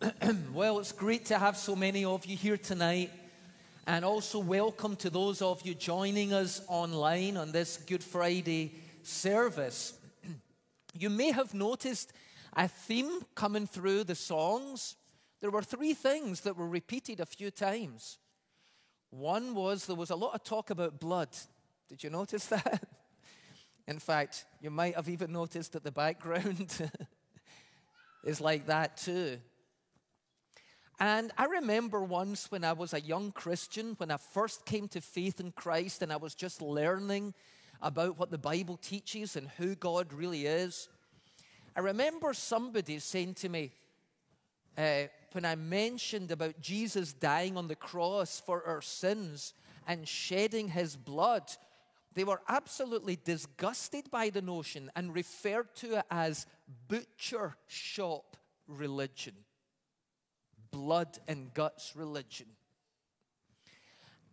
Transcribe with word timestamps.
well, 0.54 0.78
it's 0.78 0.92
great 0.92 1.26
to 1.26 1.38
have 1.38 1.58
so 1.58 1.76
many 1.76 2.06
of 2.06 2.24
you 2.24 2.34
here 2.34 2.56
tonight. 2.56 3.10
And 3.86 4.02
also, 4.02 4.38
welcome 4.38 4.96
to 4.96 5.10
those 5.10 5.42
of 5.42 5.60
you 5.62 5.74
joining 5.74 6.32
us 6.32 6.62
online 6.68 7.36
on 7.36 7.52
this 7.52 7.76
Good 7.76 8.02
Friday 8.02 8.72
service. 9.02 9.92
you 10.98 11.10
may 11.10 11.32
have 11.32 11.52
noticed 11.52 12.14
a 12.56 12.66
theme 12.66 13.20
coming 13.34 13.66
through 13.66 14.04
the 14.04 14.14
songs. 14.14 14.96
There 15.42 15.50
were 15.50 15.62
three 15.62 15.92
things 15.92 16.40
that 16.42 16.56
were 16.56 16.68
repeated 16.68 17.20
a 17.20 17.26
few 17.26 17.50
times. 17.50 18.16
One 19.10 19.54
was 19.54 19.84
there 19.84 19.96
was 19.96 20.10
a 20.10 20.16
lot 20.16 20.34
of 20.34 20.42
talk 20.44 20.70
about 20.70 20.98
blood. 20.98 21.28
Did 21.90 22.02
you 22.02 22.08
notice 22.08 22.46
that? 22.46 22.88
In 23.86 23.98
fact, 23.98 24.46
you 24.62 24.70
might 24.70 24.94
have 24.94 25.10
even 25.10 25.30
noticed 25.30 25.72
that 25.72 25.84
the 25.84 25.92
background 25.92 26.90
is 28.24 28.40
like 28.40 28.66
that 28.66 28.96
too. 28.96 29.38
And 31.00 31.32
I 31.38 31.46
remember 31.46 32.04
once 32.04 32.50
when 32.50 32.62
I 32.62 32.74
was 32.74 32.92
a 32.92 33.00
young 33.00 33.32
Christian, 33.32 33.94
when 33.96 34.10
I 34.10 34.18
first 34.18 34.66
came 34.66 34.86
to 34.88 35.00
faith 35.00 35.40
in 35.40 35.50
Christ 35.50 36.02
and 36.02 36.12
I 36.12 36.16
was 36.16 36.34
just 36.34 36.60
learning 36.60 37.32
about 37.80 38.18
what 38.18 38.30
the 38.30 38.36
Bible 38.36 38.76
teaches 38.76 39.34
and 39.34 39.48
who 39.56 39.74
God 39.74 40.12
really 40.12 40.44
is. 40.44 40.90
I 41.74 41.80
remember 41.80 42.34
somebody 42.34 42.98
saying 42.98 43.34
to 43.36 43.48
me, 43.48 43.72
uh, 44.76 45.04
when 45.32 45.46
I 45.46 45.54
mentioned 45.54 46.30
about 46.30 46.60
Jesus 46.60 47.14
dying 47.14 47.56
on 47.56 47.68
the 47.68 47.76
cross 47.76 48.42
for 48.44 48.66
our 48.66 48.82
sins 48.82 49.54
and 49.86 50.06
shedding 50.06 50.68
his 50.68 50.96
blood, 50.96 51.44
they 52.14 52.24
were 52.24 52.42
absolutely 52.48 53.18
disgusted 53.24 54.10
by 54.10 54.30
the 54.30 54.42
notion 54.42 54.90
and 54.94 55.14
referred 55.14 55.74
to 55.76 55.98
it 55.98 56.04
as 56.10 56.46
butcher 56.88 57.56
shop 57.68 58.36
religion, 58.66 59.34
blood 60.70 61.18
and 61.28 61.52
guts 61.54 61.94
religion. 61.96 62.46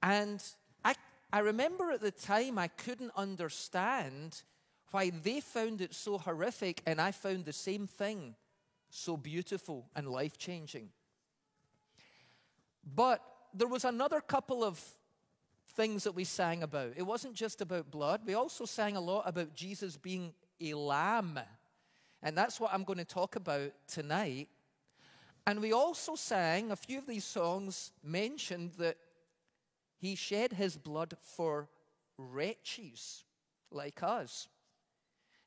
And 0.02 0.44
I, 0.86 0.96
I 1.34 1.40
remember 1.40 1.92
at 1.92 2.02
the 2.02 2.12
time 2.12 2.58
I 2.58 2.68
couldn't 2.68 3.12
understand 3.16 4.42
why 4.92 5.10
they 5.10 5.40
found 5.42 5.82
it 5.82 5.94
so 5.94 6.18
horrific 6.18 6.82
and 6.86 7.02
I 7.02 7.12
found 7.12 7.46
the 7.46 7.54
same 7.54 7.88
thing 7.88 8.36
so 8.90 9.18
beautiful 9.18 9.90
and 9.96 10.08
life 10.08 10.38
changing. 10.38 10.90
But 12.96 13.22
there 13.54 13.68
was 13.68 13.86
another 13.86 14.22
couple 14.22 14.64
of 14.64 14.82
things 15.76 16.06
that 16.06 16.14
we 16.14 16.24
sang 16.24 16.64
about. 16.64 16.94
It 16.96 17.04
wasn't 17.04 17.34
just 17.36 17.62
about 17.62 17.92
blood, 17.92 18.22
we 18.26 18.34
also 18.34 18.66
sang 18.66 18.96
a 18.96 19.02
lot 19.02 19.24
about 19.26 19.56
Jesus 19.56 19.98
being 19.98 20.34
a 20.62 20.74
lamb. 20.74 21.40
And 22.24 22.36
that's 22.36 22.60
what 22.60 22.74
I'm 22.74 22.84
going 22.84 22.98
to 22.98 23.06
talk 23.06 23.36
about 23.36 23.72
tonight. 23.88 24.50
And 25.48 25.62
we 25.62 25.72
also 25.72 26.16
sang, 26.16 26.72
a 26.72 26.76
few 26.76 26.98
of 26.98 27.08
these 27.08 27.23
songs 27.23 27.94
mentioned 28.03 28.73
that 28.80 28.98
he 29.98 30.14
shed 30.14 30.52
his 30.52 30.76
blood 30.76 31.16
for 31.22 31.70
wretches 32.17 33.23
like 33.72 34.04
us. 34.04 34.50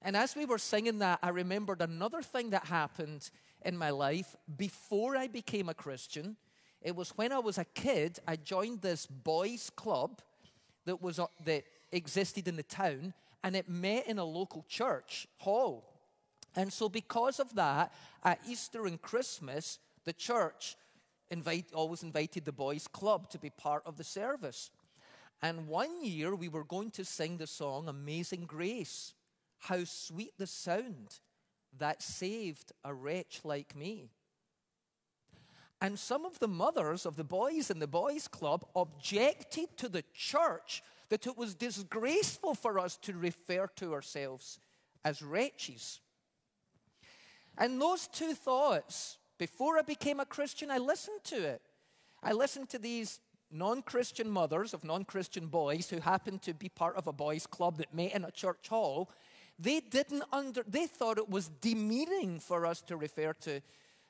And 0.00 0.16
as 0.16 0.34
we 0.34 0.46
were 0.46 0.56
singing 0.56 1.00
that, 1.00 1.18
I 1.22 1.28
remembered 1.28 1.82
another 1.82 2.22
thing 2.22 2.48
that 2.50 2.64
happened 2.64 3.30
in 3.60 3.76
my 3.76 3.90
life 3.90 4.34
before 4.56 5.18
I 5.18 5.26
became 5.26 5.68
a 5.68 5.74
Christian. 5.74 6.38
It 6.80 6.96
was 6.96 7.10
when 7.10 7.30
I 7.30 7.38
was 7.38 7.58
a 7.58 7.66
kid, 7.66 8.20
I 8.26 8.36
joined 8.36 8.80
this 8.80 9.04
boys' 9.04 9.68
club 9.68 10.22
that, 10.86 11.02
was, 11.02 11.18
uh, 11.18 11.26
that 11.44 11.64
existed 11.92 12.48
in 12.48 12.56
the 12.56 12.62
town, 12.62 13.12
and 13.44 13.54
it 13.54 13.68
met 13.68 14.06
in 14.06 14.18
a 14.18 14.24
local 14.24 14.64
church 14.66 15.28
hall. 15.36 15.84
And 16.56 16.72
so, 16.72 16.88
because 16.88 17.38
of 17.38 17.54
that, 17.54 17.92
at 18.24 18.40
Easter 18.48 18.86
and 18.86 19.00
Christmas, 19.00 19.78
the 20.10 20.14
church 20.14 20.76
invite, 21.30 21.66
always 21.72 22.02
invited 22.02 22.44
the 22.44 22.50
boys' 22.50 22.88
club 22.88 23.30
to 23.30 23.38
be 23.38 23.50
part 23.50 23.84
of 23.86 23.96
the 23.96 24.02
service. 24.02 24.72
And 25.40 25.68
one 25.68 26.04
year, 26.04 26.34
we 26.34 26.48
were 26.48 26.64
going 26.64 26.90
to 26.92 27.04
sing 27.04 27.36
the 27.36 27.46
song 27.46 27.86
Amazing 27.86 28.46
Grace. 28.46 29.14
How 29.60 29.84
sweet 29.84 30.32
the 30.36 30.48
sound 30.48 31.20
that 31.78 32.02
saved 32.02 32.72
a 32.82 32.92
wretch 32.92 33.42
like 33.44 33.76
me. 33.76 34.10
And 35.80 35.96
some 35.96 36.24
of 36.24 36.40
the 36.40 36.48
mothers 36.48 37.06
of 37.06 37.14
the 37.14 37.22
boys 37.22 37.70
in 37.70 37.78
the 37.78 37.86
boys' 37.86 38.26
club 38.26 38.64
objected 38.74 39.76
to 39.76 39.88
the 39.88 40.02
church 40.12 40.82
that 41.08 41.24
it 41.24 41.38
was 41.38 41.54
disgraceful 41.54 42.56
for 42.56 42.80
us 42.80 42.96
to 43.02 43.12
refer 43.12 43.68
to 43.76 43.94
ourselves 43.94 44.58
as 45.04 45.22
wretches. 45.22 46.00
And 47.56 47.80
those 47.80 48.08
two 48.08 48.34
thoughts, 48.34 49.18
before 49.40 49.78
I 49.78 49.82
became 49.82 50.20
a 50.20 50.26
Christian, 50.26 50.70
I 50.70 50.76
listened 50.76 51.24
to 51.24 51.42
it. 51.42 51.62
I 52.22 52.32
listened 52.32 52.68
to 52.68 52.78
these 52.78 53.20
non 53.50 53.80
Christian 53.80 54.30
mothers 54.30 54.74
of 54.74 54.84
non 54.84 55.02
Christian 55.06 55.46
boys 55.46 55.88
who 55.88 55.98
happened 55.98 56.42
to 56.42 56.52
be 56.52 56.68
part 56.68 56.94
of 56.96 57.06
a 57.06 57.12
boys' 57.12 57.46
club 57.46 57.78
that 57.78 57.94
met 57.94 58.14
in 58.14 58.26
a 58.26 58.30
church 58.30 58.68
hall. 58.68 59.10
They 59.58 59.80
didn't 59.80 60.24
under, 60.30 60.62
they 60.68 60.86
thought 60.86 61.16
it 61.16 61.30
was 61.30 61.48
demeaning 61.48 62.38
for 62.38 62.66
us 62.66 62.82
to 62.82 62.98
refer 62.98 63.32
to 63.44 63.62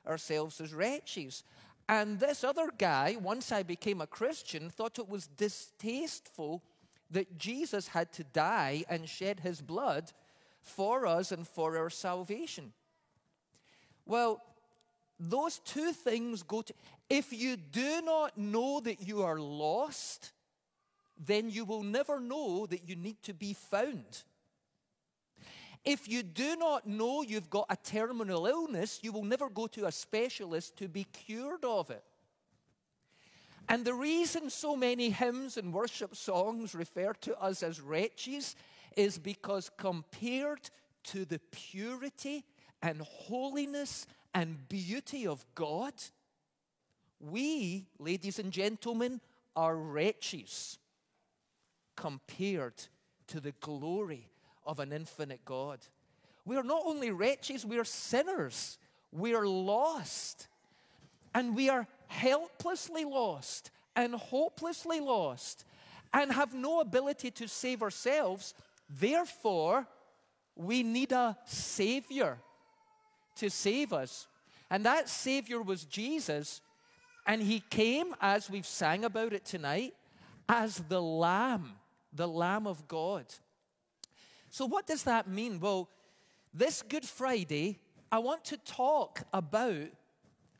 ourselves 0.04 0.60
as 0.60 0.74
wretches. 0.74 1.44
And 1.88 2.18
this 2.18 2.42
other 2.42 2.68
guy, 2.76 3.16
once 3.20 3.52
I 3.52 3.62
became 3.62 4.00
a 4.00 4.08
Christian, 4.08 4.68
thought 4.68 4.98
it 4.98 5.08
was 5.08 5.28
distasteful 5.28 6.64
that 7.08 7.38
Jesus 7.38 7.86
had 7.86 8.12
to 8.14 8.24
die 8.24 8.84
and 8.88 9.08
shed 9.08 9.40
his 9.40 9.60
blood 9.60 10.10
for 10.60 11.06
us 11.06 11.30
and 11.30 11.46
for 11.46 11.78
our 11.78 11.90
salvation. 11.90 12.72
Well, 14.06 14.42
those 15.20 15.58
two 15.58 15.92
things 15.92 16.42
go 16.42 16.62
to. 16.62 16.72
If 17.10 17.32
you 17.32 17.56
do 17.56 18.00
not 18.02 18.38
know 18.38 18.80
that 18.80 19.06
you 19.06 19.22
are 19.22 19.38
lost, 19.38 20.32
then 21.18 21.50
you 21.50 21.66
will 21.66 21.82
never 21.82 22.18
know 22.18 22.66
that 22.66 22.88
you 22.88 22.96
need 22.96 23.22
to 23.24 23.34
be 23.34 23.52
found. 23.52 24.24
If 25.84 26.08
you 26.08 26.22
do 26.22 26.56
not 26.56 26.86
know 26.86 27.22
you've 27.22 27.50
got 27.50 27.66
a 27.68 27.76
terminal 27.76 28.46
illness, 28.46 29.00
you 29.02 29.12
will 29.12 29.24
never 29.24 29.48
go 29.50 29.66
to 29.68 29.86
a 29.86 29.92
specialist 29.92 30.76
to 30.78 30.88
be 30.88 31.04
cured 31.04 31.64
of 31.64 31.90
it. 31.90 32.04
And 33.68 33.84
the 33.84 33.94
reason 33.94 34.50
so 34.50 34.74
many 34.74 35.10
hymns 35.10 35.56
and 35.56 35.72
worship 35.72 36.16
songs 36.16 36.74
refer 36.74 37.12
to 37.20 37.38
us 37.38 37.62
as 37.62 37.80
wretches 37.80 38.56
is 38.96 39.18
because 39.18 39.70
compared 39.76 40.70
to 41.04 41.24
the 41.24 41.40
purity 41.50 42.44
and 42.82 43.00
holiness 43.02 44.06
and 44.34 44.68
beauty 44.68 45.26
of 45.26 45.44
God, 45.54 45.94
we, 47.20 47.86
ladies 47.98 48.38
and 48.38 48.52
gentlemen, 48.52 49.20
are 49.56 49.76
wretches 49.76 50.78
compared 51.96 52.74
to 53.26 53.40
the 53.40 53.52
glory 53.60 54.28
of 54.64 54.78
an 54.78 54.92
infinite 54.92 55.44
God. 55.44 55.80
We 56.44 56.56
are 56.56 56.62
not 56.62 56.82
only 56.86 57.10
wretches, 57.10 57.66
we 57.66 57.78
are 57.78 57.84
sinners. 57.84 58.78
We 59.12 59.34
are 59.34 59.46
lost. 59.46 60.48
And 61.34 61.54
we 61.54 61.68
are 61.68 61.86
helplessly 62.08 63.04
lost 63.04 63.70
and 63.94 64.14
hopelessly 64.14 65.00
lost 65.00 65.64
and 66.12 66.32
have 66.32 66.54
no 66.54 66.80
ability 66.80 67.30
to 67.32 67.48
save 67.48 67.82
ourselves. 67.82 68.54
Therefore, 68.88 69.86
we 70.56 70.82
need 70.82 71.12
a 71.12 71.36
Savior 71.44 72.38
to 73.40 73.50
save 73.50 73.92
us. 73.92 74.26
And 74.70 74.84
that 74.86 75.08
Savior 75.08 75.60
was 75.60 75.84
Jesus. 75.84 76.60
And 77.26 77.42
He 77.42 77.60
came, 77.60 78.14
as 78.20 78.48
we've 78.48 78.66
sang 78.66 79.04
about 79.04 79.32
it 79.32 79.44
tonight, 79.44 79.94
as 80.48 80.76
the 80.88 81.02
Lamb, 81.02 81.72
the 82.12 82.28
Lamb 82.28 82.66
of 82.66 82.88
God. 82.88 83.26
So, 84.48 84.66
what 84.66 84.86
does 84.86 85.04
that 85.04 85.28
mean? 85.28 85.60
Well, 85.60 85.88
this 86.52 86.82
Good 86.82 87.04
Friday, 87.04 87.78
I 88.10 88.18
want 88.18 88.44
to 88.46 88.56
talk 88.56 89.22
about 89.32 89.88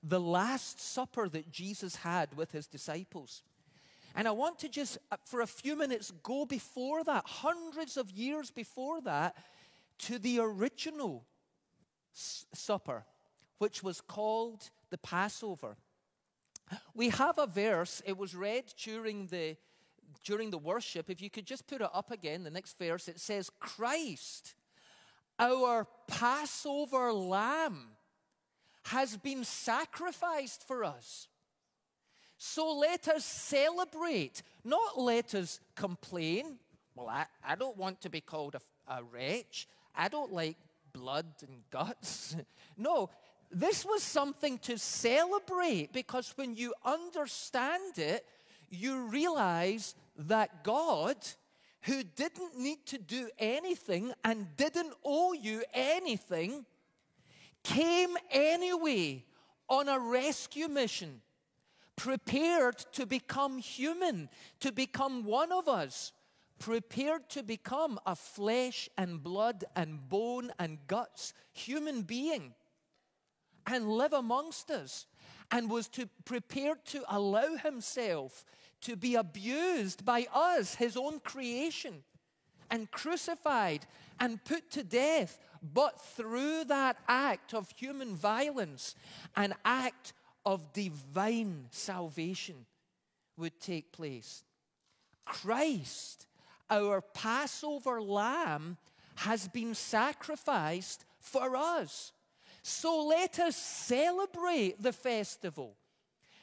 the 0.02 0.20
Last 0.20 0.80
Supper 0.80 1.28
that 1.28 1.50
Jesus 1.50 1.96
had 1.96 2.36
with 2.36 2.52
his 2.52 2.66
disciples. 2.66 3.42
And 4.14 4.26
I 4.26 4.30
want 4.30 4.58
to 4.60 4.68
just, 4.68 4.98
uh, 5.12 5.16
for 5.24 5.40
a 5.40 5.46
few 5.46 5.76
minutes, 5.76 6.12
go 6.22 6.44
before 6.44 7.04
that, 7.04 7.24
hundreds 7.26 7.96
of 7.96 8.10
years 8.10 8.50
before 8.50 9.00
that, 9.02 9.36
to 9.98 10.18
the 10.18 10.38
original 10.40 11.24
supper, 12.12 13.04
which 13.58 13.82
was 13.82 14.00
called 14.00 14.70
the 14.90 14.98
Passover. 14.98 15.76
We 16.94 17.08
have 17.10 17.38
a 17.38 17.46
verse, 17.46 18.02
it 18.06 18.16
was 18.16 18.34
read 18.34 18.64
during 18.76 19.26
the 19.26 19.56
during 20.24 20.50
the 20.50 20.58
worship, 20.58 21.08
if 21.08 21.22
you 21.22 21.30
could 21.30 21.46
just 21.46 21.66
put 21.66 21.80
it 21.80 21.88
up 21.92 22.10
again, 22.10 22.44
the 22.44 22.50
next 22.50 22.78
verse, 22.78 23.08
it 23.08 23.20
says, 23.20 23.50
Christ, 23.58 24.54
our 25.38 25.86
Passover 26.06 27.12
lamb, 27.12 27.88
has 28.86 29.16
been 29.16 29.44
sacrificed 29.44 30.66
for 30.66 30.84
us. 30.84 31.28
So 32.36 32.72
let 32.72 33.08
us 33.08 33.24
celebrate, 33.24 34.42
not 34.64 34.98
let 34.98 35.34
us 35.34 35.60
complain. 35.74 36.58
Well, 36.94 37.08
I, 37.08 37.26
I 37.46 37.54
don't 37.54 37.76
want 37.76 38.00
to 38.02 38.10
be 38.10 38.20
called 38.20 38.56
a, 38.56 38.92
a 38.92 39.02
wretch. 39.02 39.68
I 39.94 40.08
don't 40.08 40.32
like 40.32 40.56
blood 40.92 41.26
and 41.42 41.62
guts. 41.70 42.36
no, 42.76 43.10
this 43.50 43.84
was 43.84 44.02
something 44.02 44.58
to 44.58 44.78
celebrate 44.78 45.92
because 45.92 46.32
when 46.36 46.54
you 46.54 46.74
understand 46.84 47.98
it, 47.98 48.24
you 48.70 49.08
realize 49.08 49.94
that 50.16 50.62
God, 50.62 51.16
who 51.82 52.02
didn't 52.02 52.58
need 52.58 52.86
to 52.86 52.98
do 52.98 53.28
anything 53.38 54.12
and 54.24 54.46
didn't 54.56 54.92
owe 55.04 55.32
you 55.32 55.64
anything, 55.74 56.64
came 57.64 58.16
anyway 58.30 59.24
on 59.68 59.88
a 59.88 59.98
rescue 59.98 60.68
mission, 60.68 61.20
prepared 61.96 62.78
to 62.92 63.06
become 63.06 63.58
human, 63.58 64.28
to 64.60 64.72
become 64.72 65.24
one 65.24 65.52
of 65.52 65.68
us, 65.68 66.12
prepared 66.60 67.28
to 67.30 67.42
become 67.42 67.98
a 68.06 68.14
flesh 68.14 68.88
and 68.96 69.22
blood 69.22 69.64
and 69.74 70.08
bone 70.08 70.52
and 70.58 70.78
guts 70.86 71.32
human 71.52 72.02
being 72.02 72.54
and 73.66 73.90
live 73.90 74.12
amongst 74.12 74.70
us 74.70 75.06
and 75.50 75.70
was 75.70 75.88
to 75.88 76.08
prepared 76.24 76.84
to 76.84 77.02
allow 77.08 77.56
himself 77.56 78.44
to 78.82 78.94
be 78.94 79.14
abused 79.14 80.04
by 80.04 80.26
us, 80.32 80.76
his 80.76 80.96
own 80.96 81.18
creation, 81.20 82.02
and 82.70 82.90
crucified 82.90 83.86
and 84.20 84.44
put 84.44 84.70
to 84.70 84.84
death. 84.84 85.38
But 85.62 86.00
through 86.00 86.64
that 86.66 86.96
act 87.08 87.52
of 87.52 87.72
human 87.76 88.14
violence, 88.14 88.94
an 89.36 89.54
act 89.64 90.12
of 90.46 90.72
divine 90.72 91.66
salvation 91.70 92.66
would 93.36 93.60
take 93.60 93.92
place. 93.92 94.44
Christ, 95.26 96.26
our 96.70 97.00
Passover 97.00 98.00
lamb, 98.00 98.76
has 99.16 99.48
been 99.48 99.74
sacrificed 99.74 101.04
for 101.18 101.54
us. 101.56 102.12
So 102.62 103.06
let 103.06 103.38
us 103.38 103.56
celebrate 103.56 104.82
the 104.82 104.92
festival, 104.92 105.76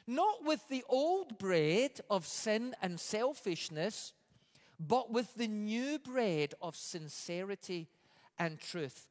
not 0.06 0.44
with 0.44 0.68
the 0.69 0.83
old 0.89 1.38
bread 1.38 2.00
of 2.09 2.25
sin 2.25 2.75
and 2.81 3.00
selfishness, 3.00 4.13
but 4.79 5.12
with 5.12 5.33
the 5.35 5.47
new 5.47 5.97
bread 6.00 6.53
of 6.62 6.75
sincerity 6.75 7.88
and 8.38 8.59
truth. 8.59 9.07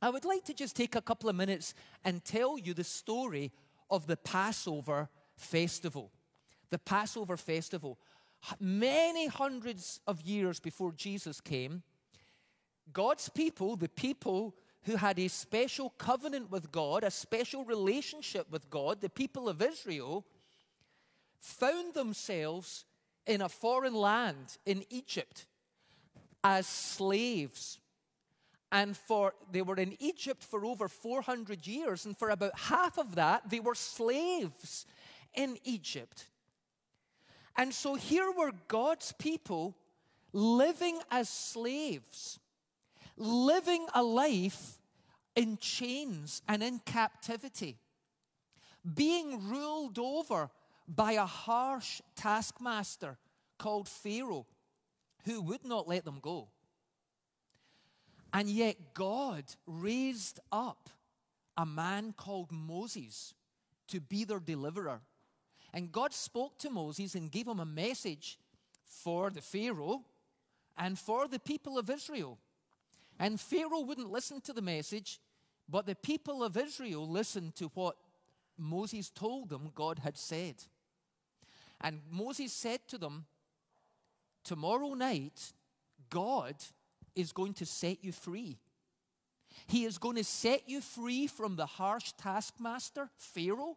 I 0.00 0.10
would 0.10 0.24
like 0.24 0.44
to 0.44 0.54
just 0.54 0.76
take 0.76 0.94
a 0.94 1.02
couple 1.02 1.28
of 1.28 1.36
minutes 1.36 1.74
and 2.04 2.24
tell 2.24 2.58
you 2.58 2.74
the 2.74 2.84
story 2.84 3.52
of 3.90 4.06
the 4.06 4.16
Passover 4.16 5.08
festival. 5.36 6.12
The 6.70 6.78
Passover 6.78 7.36
festival. 7.36 7.98
Many 8.60 9.26
hundreds 9.26 10.00
of 10.06 10.22
years 10.22 10.60
before 10.60 10.92
Jesus 10.92 11.40
came, 11.40 11.82
God's 12.92 13.28
people, 13.28 13.76
the 13.76 13.88
people 13.88 14.54
who 14.82 14.96
had 14.96 15.18
a 15.18 15.28
special 15.28 15.90
covenant 15.98 16.50
with 16.50 16.72
God, 16.72 17.04
a 17.04 17.10
special 17.10 17.64
relationship 17.64 18.50
with 18.50 18.70
God, 18.70 19.00
the 19.00 19.10
people 19.10 19.48
of 19.48 19.60
Israel, 19.60 20.24
found 21.40 21.94
themselves 21.94 22.84
in 23.26 23.42
a 23.42 23.48
foreign 23.48 23.94
land 23.94 24.56
in 24.64 24.84
Egypt 24.88 25.46
as 26.42 26.66
slaves. 26.66 27.78
And 28.70 28.96
for 28.96 29.34
they 29.50 29.62
were 29.62 29.76
in 29.76 29.96
Egypt 29.98 30.42
for 30.42 30.64
over 30.64 30.88
400 30.88 31.66
years, 31.66 32.06
and 32.06 32.16
for 32.16 32.30
about 32.30 32.58
half 32.58 32.98
of 32.98 33.14
that, 33.14 33.48
they 33.50 33.60
were 33.60 33.74
slaves 33.74 34.86
in 35.34 35.58
Egypt. 35.64 36.26
And 37.58 37.74
so 37.74 37.96
here 37.96 38.30
were 38.30 38.52
God's 38.68 39.12
people 39.18 39.76
living 40.32 41.00
as 41.10 41.28
slaves 41.28 42.38
living 43.18 43.86
a 43.94 44.02
life 44.02 44.78
in 45.34 45.58
chains 45.58 46.42
and 46.48 46.62
in 46.62 46.78
captivity, 46.80 47.78
being 48.94 49.48
ruled 49.48 49.98
over 49.98 50.50
by 50.86 51.12
a 51.12 51.26
harsh 51.26 52.00
taskmaster 52.16 53.18
called 53.58 53.88
Pharaoh, 53.88 54.46
who 55.24 55.42
would 55.42 55.64
not 55.64 55.88
let 55.88 56.04
them 56.04 56.18
go. 56.20 56.48
And 58.32 58.48
yet, 58.48 58.94
God 58.94 59.44
raised 59.66 60.38
up 60.52 60.90
a 61.56 61.66
man 61.66 62.14
called 62.16 62.52
Moses 62.52 63.34
to 63.88 64.00
be 64.00 64.24
their 64.24 64.38
deliverer. 64.38 65.00
And 65.72 65.92
God 65.92 66.12
spoke 66.12 66.58
to 66.58 66.70
Moses 66.70 67.14
and 67.14 67.30
gave 67.30 67.46
him 67.46 67.60
a 67.60 67.66
message 67.66 68.38
for 68.86 69.30
the 69.30 69.42
Pharaoh 69.42 70.02
and 70.76 70.98
for 70.98 71.28
the 71.28 71.38
people 71.38 71.78
of 71.78 71.90
Israel. 71.90 72.38
And 73.18 73.40
Pharaoh 73.40 73.80
wouldn't 73.80 74.10
listen 74.10 74.40
to 74.42 74.52
the 74.52 74.62
message, 74.62 75.20
but 75.68 75.86
the 75.86 75.94
people 75.94 76.42
of 76.42 76.56
Israel 76.56 77.08
listened 77.08 77.56
to 77.56 77.70
what 77.74 77.96
Moses 78.56 79.10
told 79.10 79.50
them 79.50 79.70
God 79.74 80.00
had 80.00 80.16
said. 80.16 80.54
And 81.80 82.00
Moses 82.10 82.52
said 82.52 82.80
to 82.88 82.98
them, 82.98 83.26
Tomorrow 84.44 84.94
night, 84.94 85.52
God 86.10 86.54
is 87.14 87.32
going 87.32 87.54
to 87.54 87.66
set 87.66 88.02
you 88.02 88.12
free. 88.12 88.58
He 89.66 89.84
is 89.84 89.98
going 89.98 90.16
to 90.16 90.24
set 90.24 90.68
you 90.68 90.80
free 90.80 91.26
from 91.26 91.56
the 91.56 91.66
harsh 91.66 92.12
taskmaster, 92.12 93.10
Pharaoh, 93.16 93.76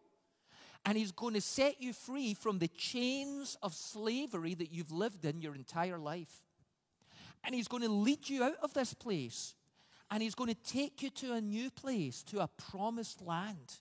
and 0.84 0.98
he's 0.98 1.12
going 1.12 1.34
to 1.34 1.40
set 1.40 1.80
you 1.80 1.92
free 1.92 2.34
from 2.34 2.58
the 2.58 2.68
chains 2.68 3.56
of 3.62 3.74
slavery 3.74 4.54
that 4.54 4.72
you've 4.72 4.90
lived 4.92 5.24
in 5.24 5.40
your 5.40 5.54
entire 5.54 5.98
life. 5.98 6.44
And 7.44 7.54
He's 7.54 7.68
going 7.68 7.82
to 7.82 7.88
lead 7.88 8.28
you 8.28 8.44
out 8.44 8.56
of 8.62 8.72
this 8.74 8.94
place. 8.94 9.54
And 10.10 10.22
He's 10.22 10.34
going 10.34 10.52
to 10.52 10.72
take 10.72 11.02
you 11.02 11.10
to 11.10 11.34
a 11.34 11.40
new 11.40 11.70
place, 11.70 12.22
to 12.24 12.40
a 12.40 12.48
promised 12.48 13.22
land. 13.22 13.74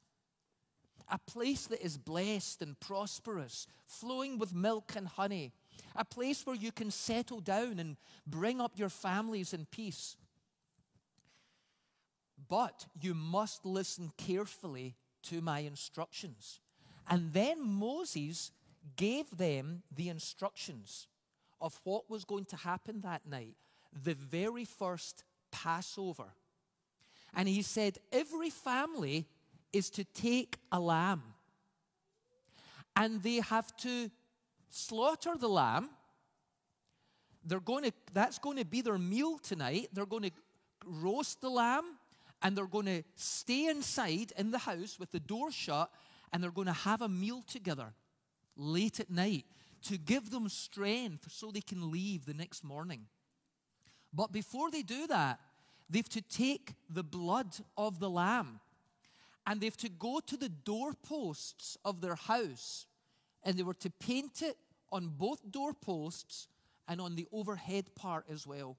A 1.09 1.19
place 1.19 1.67
that 1.67 1.83
is 1.83 1.97
blessed 1.97 2.61
and 2.61 2.79
prosperous, 2.79 3.67
flowing 3.85 4.37
with 4.37 4.55
milk 4.55 4.93
and 4.95 5.07
honey. 5.07 5.51
A 5.95 6.05
place 6.05 6.45
where 6.45 6.55
you 6.55 6.71
can 6.71 6.89
settle 6.89 7.41
down 7.41 7.79
and 7.79 7.97
bring 8.25 8.61
up 8.61 8.77
your 8.77 8.89
families 8.89 9.53
in 9.53 9.65
peace. 9.65 10.15
But 12.47 12.85
you 12.99 13.13
must 13.13 13.65
listen 13.65 14.11
carefully 14.17 14.95
to 15.23 15.41
my 15.41 15.59
instructions. 15.59 16.59
And 17.09 17.33
then 17.33 17.61
Moses 17.61 18.51
gave 18.95 19.37
them 19.37 19.83
the 19.95 20.09
instructions 20.09 21.07
of 21.59 21.79
what 21.83 22.09
was 22.09 22.25
going 22.25 22.45
to 22.45 22.55
happen 22.55 23.01
that 23.01 23.27
night, 23.27 23.55
the 24.03 24.13
very 24.13 24.65
first 24.65 25.23
Passover. 25.51 26.33
And 27.33 27.47
he 27.47 27.61
said, 27.61 27.99
Every 28.11 28.49
family 28.49 29.27
is 29.71 29.89
to 29.91 30.03
take 30.03 30.57
a 30.71 30.79
lamb, 30.79 31.23
and 32.95 33.21
they 33.21 33.35
have 33.35 33.75
to 33.77 34.09
slaughter 34.69 35.35
the 35.37 35.47
lamb. 35.47 35.89
They're 37.43 37.59
going 37.59 37.85
to, 37.85 37.93
that's 38.13 38.37
going 38.37 38.57
to 38.57 38.65
be 38.65 38.81
their 38.81 38.97
meal 38.97 39.37
tonight. 39.39 39.89
They're 39.93 40.05
going 40.05 40.23
to 40.23 40.31
roast 40.85 41.41
the 41.41 41.49
lamb 41.49 41.85
and 42.41 42.55
they're 42.55 42.67
going 42.67 42.85
to 42.85 43.03
stay 43.15 43.67
inside 43.67 44.33
in 44.37 44.51
the 44.51 44.57
house 44.57 44.99
with 44.99 45.11
the 45.11 45.19
door 45.19 45.51
shut 45.51 45.91
and 46.31 46.43
they're 46.43 46.51
going 46.51 46.67
to 46.67 46.73
have 46.73 47.01
a 47.01 47.09
meal 47.09 47.43
together 47.47 47.93
late 48.55 48.99
at 48.99 49.09
night 49.09 49.45
to 49.83 49.97
give 49.97 50.29
them 50.29 50.47
strength 50.47 51.31
so 51.31 51.51
they 51.51 51.61
can 51.61 51.91
leave 51.91 52.25
the 52.25 52.33
next 52.33 52.63
morning. 52.63 53.07
But 54.13 54.31
before 54.31 54.69
they 54.69 54.81
do 54.81 55.07
that, 55.07 55.39
they've 55.89 56.07
to 56.09 56.21
take 56.21 56.73
the 56.89 57.03
blood 57.03 57.55
of 57.77 57.99
the 57.99 58.09
lamb 58.09 58.59
and 59.47 59.59
they've 59.59 59.77
to 59.77 59.89
go 59.89 60.19
to 60.27 60.37
the 60.37 60.49
doorposts 60.49 61.77
of 61.83 62.01
their 62.01 62.15
house 62.15 62.85
and 63.43 63.57
they 63.57 63.63
were 63.63 63.73
to 63.75 63.89
paint 63.89 64.41
it 64.41 64.57
on 64.91 65.07
both 65.07 65.51
doorposts 65.51 66.47
and 66.87 67.01
on 67.01 67.15
the 67.15 67.27
overhead 67.31 67.95
part 67.95 68.25
as 68.29 68.45
well. 68.45 68.77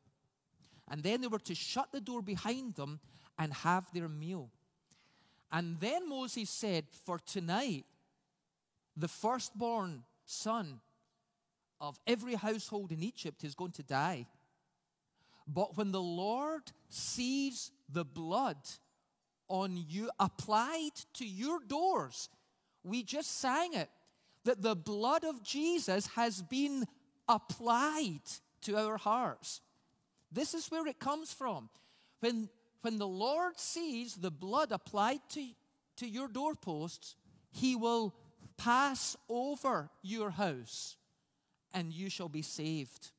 And 0.90 1.02
then 1.02 1.20
they 1.20 1.26
were 1.26 1.38
to 1.40 1.54
shut 1.54 1.90
the 1.92 2.00
door 2.00 2.22
behind 2.22 2.74
them 2.74 3.00
and 3.38 3.52
have 3.54 3.86
their 3.92 4.08
meal. 4.08 4.50
And 5.52 5.78
then 5.78 6.08
Moses 6.08 6.48
said, 6.48 6.86
For 7.04 7.18
tonight, 7.18 7.84
the 8.96 9.08
firstborn 9.08 10.02
son 10.24 10.80
of 11.80 12.00
every 12.06 12.34
household 12.34 12.90
in 12.90 13.02
Egypt 13.02 13.44
is 13.44 13.54
going 13.54 13.72
to 13.72 13.82
die. 13.82 14.26
But 15.46 15.76
when 15.76 15.92
the 15.92 16.00
Lord 16.00 16.62
sees 16.88 17.70
the 17.88 18.04
blood 18.04 18.56
on 19.48 19.76
you 19.76 20.10
applied 20.18 20.92
to 21.14 21.26
your 21.26 21.60
doors, 21.60 22.30
we 22.82 23.02
just 23.02 23.38
sang 23.38 23.74
it 23.74 23.90
that 24.44 24.62
the 24.62 24.74
blood 24.74 25.24
of 25.24 25.42
Jesus 25.42 26.06
has 26.14 26.40
been 26.40 26.84
applied 27.28 28.22
to 28.62 28.76
our 28.76 28.96
hearts. 28.96 29.60
This 30.30 30.54
is 30.54 30.70
where 30.70 30.86
it 30.86 30.98
comes 30.98 31.32
from. 31.32 31.68
When, 32.20 32.48
when 32.82 32.98
the 32.98 33.08
Lord 33.08 33.58
sees 33.58 34.14
the 34.14 34.30
blood 34.30 34.72
applied 34.72 35.20
to, 35.30 35.46
to 35.96 36.08
your 36.08 36.28
doorposts, 36.28 37.16
He 37.50 37.74
will 37.74 38.14
pass 38.56 39.16
over 39.28 39.90
your 40.02 40.30
house 40.30 40.96
and 41.72 41.92
you 41.92 42.10
shall 42.10 42.28
be 42.28 42.42
saved. 42.42 43.10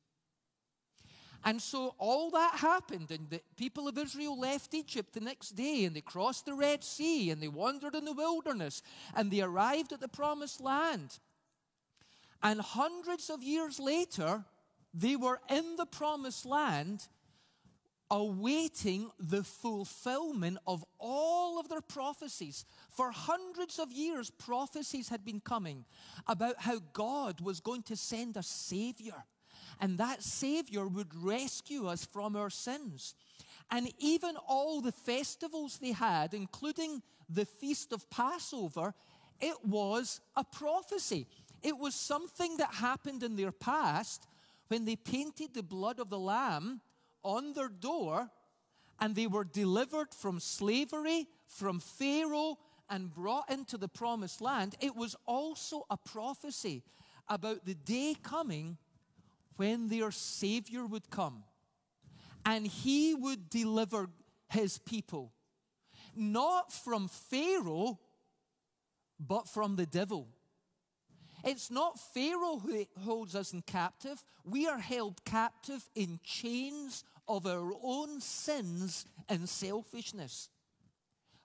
And 1.44 1.60
so 1.60 1.94
all 1.98 2.30
that 2.30 2.56
happened, 2.60 3.10
and 3.10 3.28
the 3.28 3.42
people 3.56 3.86
of 3.86 3.98
Israel 3.98 4.38
left 4.38 4.72
Egypt 4.72 5.12
the 5.12 5.20
next 5.20 5.50
day, 5.50 5.84
and 5.84 5.94
they 5.94 6.00
crossed 6.00 6.46
the 6.46 6.54
Red 6.54 6.82
Sea, 6.82 7.30
and 7.30 7.42
they 7.42 7.48
wandered 7.48 7.94
in 7.94 8.06
the 8.06 8.14
wilderness, 8.14 8.82
and 9.14 9.30
they 9.30 9.42
arrived 9.42 9.92
at 9.92 10.00
the 10.00 10.08
promised 10.08 10.62
land. 10.62 11.18
And 12.42 12.60
hundreds 12.60 13.28
of 13.28 13.42
years 13.42 13.78
later, 13.78 14.44
they 14.94 15.16
were 15.16 15.40
in 15.50 15.76
the 15.76 15.86
promised 15.86 16.46
land, 16.46 17.08
awaiting 18.10 19.10
the 19.18 19.42
fulfillment 19.42 20.58
of 20.66 20.84
all 20.98 21.58
of 21.58 21.68
their 21.68 21.80
prophecies. 21.80 22.64
For 22.90 23.10
hundreds 23.10 23.78
of 23.78 23.92
years, 23.92 24.30
prophecies 24.30 25.08
had 25.08 25.24
been 25.24 25.40
coming 25.40 25.84
about 26.26 26.60
how 26.60 26.80
God 26.92 27.40
was 27.40 27.60
going 27.60 27.82
to 27.84 27.96
send 27.96 28.36
a 28.36 28.42
Savior, 28.42 29.24
and 29.80 29.98
that 29.98 30.22
Savior 30.22 30.86
would 30.86 31.14
rescue 31.14 31.86
us 31.86 32.04
from 32.04 32.36
our 32.36 32.50
sins. 32.50 33.14
And 33.70 33.92
even 33.98 34.36
all 34.46 34.80
the 34.80 34.92
festivals 34.92 35.78
they 35.78 35.92
had, 35.92 36.34
including 36.34 37.02
the 37.28 37.46
Feast 37.46 37.92
of 37.92 38.08
Passover, 38.10 38.94
it 39.40 39.56
was 39.64 40.20
a 40.36 40.44
prophecy. 40.44 41.26
It 41.62 41.78
was 41.78 41.94
something 41.94 42.58
that 42.58 42.74
happened 42.74 43.22
in 43.22 43.36
their 43.36 43.52
past 43.52 44.26
when 44.68 44.84
they 44.84 44.96
painted 44.96 45.54
the 45.54 45.62
blood 45.62 45.98
of 45.98 46.10
the 46.10 46.18
Lamb 46.18 46.80
on 47.24 47.52
their 47.54 47.68
door 47.68 48.30
and 49.00 49.14
they 49.14 49.26
were 49.26 49.44
delivered 49.44 50.14
from 50.14 50.38
slavery, 50.38 51.26
from 51.46 51.80
Pharaoh, 51.80 52.58
and 52.88 53.12
brought 53.12 53.50
into 53.50 53.76
the 53.76 53.88
promised 53.88 54.40
land, 54.40 54.76
it 54.80 54.94
was 54.94 55.16
also 55.26 55.86
a 55.90 55.96
prophecy 55.96 56.82
about 57.28 57.64
the 57.64 57.74
day 57.74 58.14
coming 58.22 58.76
when 59.56 59.88
their 59.88 60.10
Savior 60.10 60.86
would 60.86 61.10
come 61.10 61.44
and 62.44 62.66
he 62.66 63.14
would 63.14 63.48
deliver 63.48 64.10
his 64.50 64.78
people, 64.78 65.32
not 66.14 66.72
from 66.72 67.08
Pharaoh, 67.08 67.98
but 69.18 69.48
from 69.48 69.76
the 69.76 69.86
devil. 69.86 70.28
It's 71.42 71.70
not 71.70 71.98
Pharaoh 71.98 72.58
who 72.58 72.84
holds 73.00 73.34
us 73.34 73.52
in 73.52 73.62
captive. 73.62 74.22
We 74.44 74.66
are 74.66 74.78
held 74.78 75.24
captive 75.24 75.88
in 75.94 76.20
chains 76.22 77.04
of 77.28 77.46
our 77.46 77.72
own 77.82 78.20
sins 78.20 79.06
and 79.28 79.48
selfishness. 79.48 80.48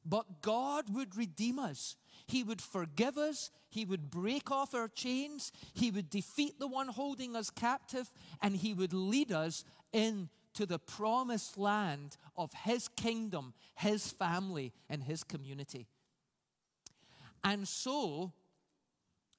But 0.05 0.41
God 0.41 0.93
would 0.93 1.15
redeem 1.15 1.59
us. 1.59 1.95
He 2.25 2.43
would 2.43 2.61
forgive 2.61 3.17
us. 3.17 3.51
He 3.69 3.85
would 3.85 4.09
break 4.09 4.49
off 4.49 4.73
our 4.73 4.87
chains. 4.87 5.51
He 5.73 5.91
would 5.91 6.09
defeat 6.09 6.59
the 6.59 6.67
one 6.67 6.87
holding 6.87 7.35
us 7.35 7.49
captive. 7.49 8.09
And 8.41 8.55
He 8.55 8.73
would 8.73 8.93
lead 8.93 9.31
us 9.31 9.63
into 9.91 10.65
the 10.65 10.79
promised 10.79 11.57
land 11.57 12.17
of 12.37 12.51
His 12.53 12.87
kingdom, 12.87 13.53
His 13.75 14.11
family, 14.11 14.73
and 14.89 15.03
His 15.03 15.23
community. 15.23 15.87
And 17.43 17.67
so, 17.67 18.33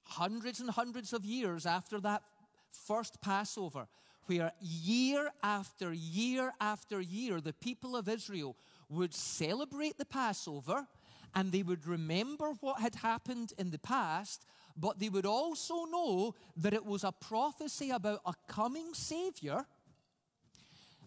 hundreds 0.05 0.61
and 0.61 0.71
hundreds 0.71 1.13
of 1.13 1.25
years 1.25 1.67
after 1.67 2.01
that 2.01 2.23
first 2.71 3.21
Passover, 3.21 3.89
where 4.27 4.53
year 4.61 5.31
after 5.43 5.93
year 5.93 6.53
after 6.61 7.01
year 7.01 7.41
the 7.41 7.53
people 7.53 7.97
of 7.97 8.09
Israel 8.09 8.57
would 8.89 9.15
celebrate 9.15 9.99
the 9.99 10.05
Passover 10.05 10.87
and 11.35 11.53
they 11.53 11.63
would 11.63 11.87
remember 11.87 12.53
what 12.61 12.81
had 12.81 12.97
happened 12.97 13.53
in 13.57 13.71
the 13.71 13.79
past, 13.79 14.45
but 14.77 14.99
they 14.99 15.09
would 15.09 15.27
also 15.27 15.85
know 15.85 16.35
that 16.57 16.75
it 16.75 16.85
was 16.85 17.05
a 17.05 17.13
prophecy 17.13 17.91
about 17.91 18.21
a 18.27 18.35
coming 18.49 18.95
Savior. 18.95 19.65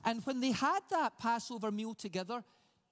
And 0.05 0.25
when 0.25 0.39
they 0.39 0.51
had 0.51 0.79
that 0.91 1.19
Passover 1.19 1.71
meal 1.71 1.93
together, 1.93 2.43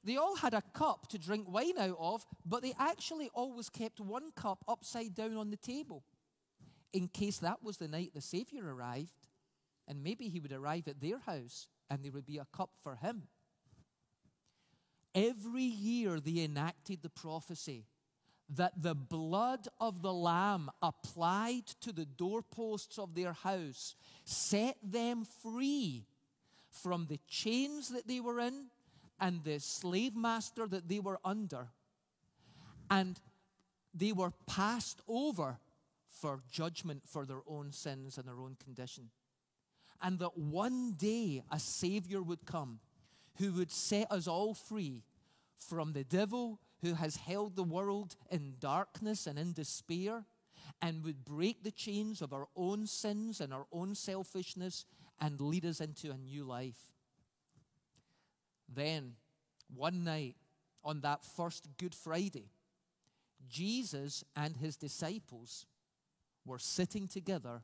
they 0.03 0.17
all 0.17 0.35
had 0.35 0.53
a 0.53 0.63
cup 0.73 1.07
to 1.09 1.17
drink 1.17 1.47
wine 1.47 1.77
out 1.77 1.97
of, 1.99 2.25
but 2.45 2.63
they 2.63 2.73
actually 2.79 3.29
always 3.33 3.69
kept 3.69 3.99
one 3.99 4.31
cup 4.35 4.63
upside 4.67 5.13
down 5.13 5.37
on 5.37 5.51
the 5.51 5.57
table 5.57 6.03
in 6.93 7.07
case 7.07 7.37
that 7.37 7.63
was 7.63 7.77
the 7.77 7.87
night 7.87 8.11
the 8.13 8.21
Savior 8.21 8.73
arrived. 8.73 9.27
And 9.87 10.03
maybe 10.03 10.29
he 10.29 10.39
would 10.39 10.53
arrive 10.53 10.87
at 10.87 11.01
their 11.01 11.19
house 11.19 11.67
and 11.89 12.03
there 12.03 12.11
would 12.11 12.25
be 12.25 12.37
a 12.37 12.47
cup 12.55 12.71
for 12.81 12.95
him. 12.95 13.23
Every 15.13 15.63
year 15.63 16.19
they 16.19 16.43
enacted 16.43 17.01
the 17.01 17.09
prophecy 17.09 17.85
that 18.55 18.81
the 18.81 18.95
blood 18.95 19.67
of 19.79 20.01
the 20.01 20.13
Lamb 20.13 20.69
applied 20.81 21.67
to 21.81 21.91
the 21.91 22.05
doorposts 22.05 22.97
of 22.97 23.15
their 23.15 23.33
house 23.33 23.95
set 24.25 24.77
them 24.83 25.25
free 25.41 26.05
from 26.69 27.07
the 27.07 27.19
chains 27.27 27.89
that 27.89 28.07
they 28.07 28.19
were 28.19 28.39
in 28.39 28.65
and 29.19 29.43
the 29.43 29.59
slave 29.59 30.15
master 30.15 30.67
that 30.67 30.89
they 30.89 30.99
were 30.99 31.19
under. 31.23 31.67
And 32.89 33.19
they 33.93 34.11
were 34.11 34.31
passed 34.47 35.01
over 35.07 35.57
for 36.09 36.41
judgment 36.51 37.03
for 37.05 37.25
their 37.25 37.41
own 37.47 37.71
sins 37.71 38.17
and 38.17 38.27
their 38.27 38.39
own 38.39 38.57
condition. 38.63 39.09
And 40.01 40.19
that 40.19 40.37
one 40.37 40.93
day 40.93 41.43
a 41.51 41.59
Savior 41.59 42.21
would 42.21 42.45
come 42.45 42.79
who 43.37 43.51
would 43.53 43.71
set 43.71 44.11
us 44.11 44.27
all 44.27 44.53
free 44.53 45.03
from 45.57 45.93
the 45.93 46.03
devil 46.03 46.59
who 46.81 46.95
has 46.95 47.15
held 47.15 47.55
the 47.55 47.63
world 47.63 48.15
in 48.29 48.55
darkness 48.59 49.27
and 49.27 49.37
in 49.37 49.53
despair 49.53 50.25
and 50.81 51.03
would 51.03 51.23
break 51.23 51.63
the 51.63 51.71
chains 51.71 52.21
of 52.21 52.33
our 52.33 52.47
own 52.55 52.87
sins 52.87 53.39
and 53.39 53.53
our 53.53 53.67
own 53.71 53.93
selfishness 53.93 54.85
and 55.19 55.39
lead 55.39 55.65
us 55.65 55.79
into 55.79 56.11
a 56.11 56.17
new 56.17 56.43
life. 56.43 56.93
Then, 58.67 59.13
one 59.73 60.03
night 60.03 60.35
on 60.83 61.01
that 61.01 61.23
first 61.23 61.67
Good 61.77 61.93
Friday, 61.93 62.49
Jesus 63.47 64.23
and 64.35 64.57
his 64.57 64.75
disciples 64.77 65.65
were 66.45 66.59
sitting 66.59 67.07
together 67.07 67.61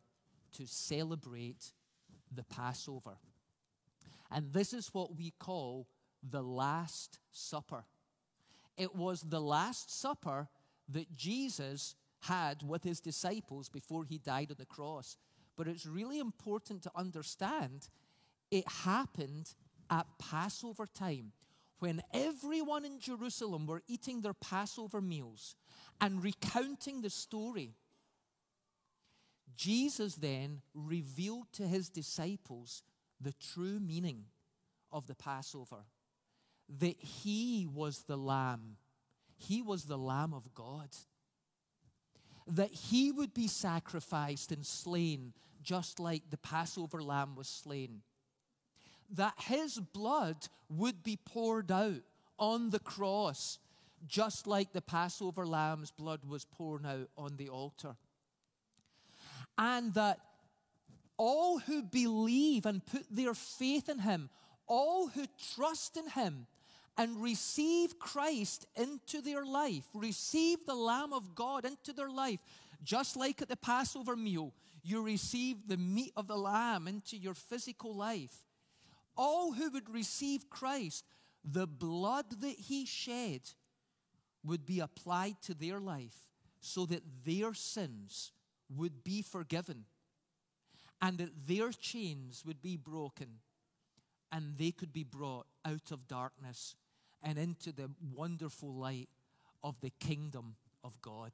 to 0.54 0.68
celebrate 0.68 1.72
the 2.34 2.44
Passover. 2.44 3.18
And 4.32 4.52
this 4.54 4.74
is 4.74 4.94
what 4.94 5.16
we 5.16 5.34
call 5.40 5.88
the 6.28 6.44
Last 6.44 7.20
Supper. 7.32 7.86
It 8.78 8.96
was 8.96 9.22
the 9.22 9.42
Last 9.42 10.00
Supper 10.00 10.50
that 10.90 11.16
Jesus 11.16 11.96
had 12.22 12.64
with 12.64 12.84
his 12.84 13.00
disciples 13.00 13.70
before 13.70 14.04
he 14.04 14.18
died 14.18 14.52
on 14.52 14.58
the 14.58 14.66
cross. 14.66 15.18
But 15.56 15.68
it's 15.68 15.86
really 15.86 16.20
important 16.20 16.84
to 16.84 16.92
understand 16.96 17.90
it 18.52 18.68
happened 18.68 19.54
at 19.90 20.06
Passover 20.20 20.86
time 20.86 21.32
when 21.80 22.02
everyone 22.14 22.86
in 22.86 23.00
Jerusalem 23.00 23.68
were 23.68 23.84
eating 23.88 24.22
their 24.22 24.34
Passover 24.34 25.02
meals 25.02 25.56
and 26.02 26.24
recounting 26.24 27.02
the 27.02 27.10
story 27.10 27.76
Jesus 29.58 30.16
then 30.16 30.62
revealed 30.74 31.48
to 31.54 31.64
his 31.64 31.90
disciples 31.90 32.84
the 33.20 33.34
true 33.34 33.80
meaning 33.80 34.26
of 34.92 35.08
the 35.08 35.16
Passover 35.16 35.84
that 36.80 36.98
he 37.00 37.68
was 37.74 38.04
the 38.04 38.18
Lamb, 38.18 38.78
he 39.36 39.62
was 39.62 39.86
the 39.86 39.98
Lamb 39.98 40.34
of 40.34 40.54
God, 40.54 40.90
that 42.46 42.72
he 42.72 43.12
would 43.12 43.34
be 43.34 43.48
sacrificed 43.48 44.52
and 44.52 44.66
slain 44.66 45.34
just 45.64 46.00
like 46.00 46.30
the 46.30 46.38
Passover 46.38 47.02
lamb 47.02 47.36
was 47.36 47.48
slain, 47.48 48.02
that 49.10 49.34
his 49.38 49.80
blood 49.80 50.48
would 50.70 51.04
be 51.04 51.18
poured 51.26 51.72
out 51.72 52.02
on 52.38 52.70
the 52.70 52.80
cross 52.80 53.60
just 54.08 54.46
like 54.46 54.72
the 54.72 54.82
Passover 54.82 55.46
lamb's 55.46 55.92
blood 55.92 56.22
was 56.26 56.46
poured 56.46 56.86
out 56.86 57.10
on 57.18 57.36
the 57.36 57.50
altar 57.50 57.96
and 59.58 59.94
that 59.96 60.20
all 61.18 61.60
who 61.60 61.82
believe 61.82 62.66
and 62.66 62.86
put 62.86 63.04
their 63.10 63.34
faith 63.34 63.90
in 63.90 64.00
him, 64.00 64.30
all 64.68 65.08
who 65.08 65.26
trust 65.56 65.98
in 65.98 66.10
him 66.10 66.46
and 66.98 67.22
receive 67.22 68.00
Christ 68.00 68.66
into 68.76 69.22
their 69.22 69.46
life, 69.46 69.86
receive 69.94 70.66
the 70.66 70.76
Lamb 70.76 71.14
of 71.14 71.36
God 71.36 71.66
into 71.66 71.94
their 71.94 72.10
life, 72.10 72.40
just 72.84 73.16
like 73.16 73.42
at 73.42 73.50
the 73.50 73.56
Passover 73.56 74.16
meal, 74.16 74.54
you 74.84 75.02
receive 75.02 75.68
the 75.68 75.78
meat 75.78 76.14
of 76.16 76.28
the 76.28 76.38
Lamb 76.38 76.88
into 76.88 77.18
your 77.18 77.34
physical 77.34 77.96
life. 77.96 78.46
All 79.16 79.54
who 79.54 79.70
would 79.72 79.90
receive 79.90 80.50
Christ, 80.50 81.04
the 81.44 81.68
blood 81.68 82.42
that 82.42 82.56
he 82.58 82.86
shed 82.86 83.42
would 84.44 84.66
be 84.66 84.80
applied 84.80 85.42
to 85.44 85.54
their 85.54 85.80
life 85.80 86.18
so 86.62 86.86
that 86.86 87.04
their 87.26 87.54
sins 87.54 88.32
would 88.76 89.04
be 89.04 89.22
forgiven 89.22 89.86
and 91.02 91.18
that 91.18 91.48
their 91.48 91.72
chains 91.72 92.44
would 92.46 92.62
be 92.62 92.76
broken 92.78 93.40
and 94.32 94.58
they 94.58 94.72
could 94.72 94.92
be 94.92 95.04
brought 95.04 95.48
out 95.66 95.92
of 95.92 96.08
darkness 96.08 96.76
and 97.24 97.38
into 97.38 97.72
the 97.72 97.90
wonderful 98.14 98.74
light 98.74 99.10
of 99.64 99.80
the 99.82 99.92
kingdom 100.00 100.56
of 100.84 101.00
God. 101.02 101.32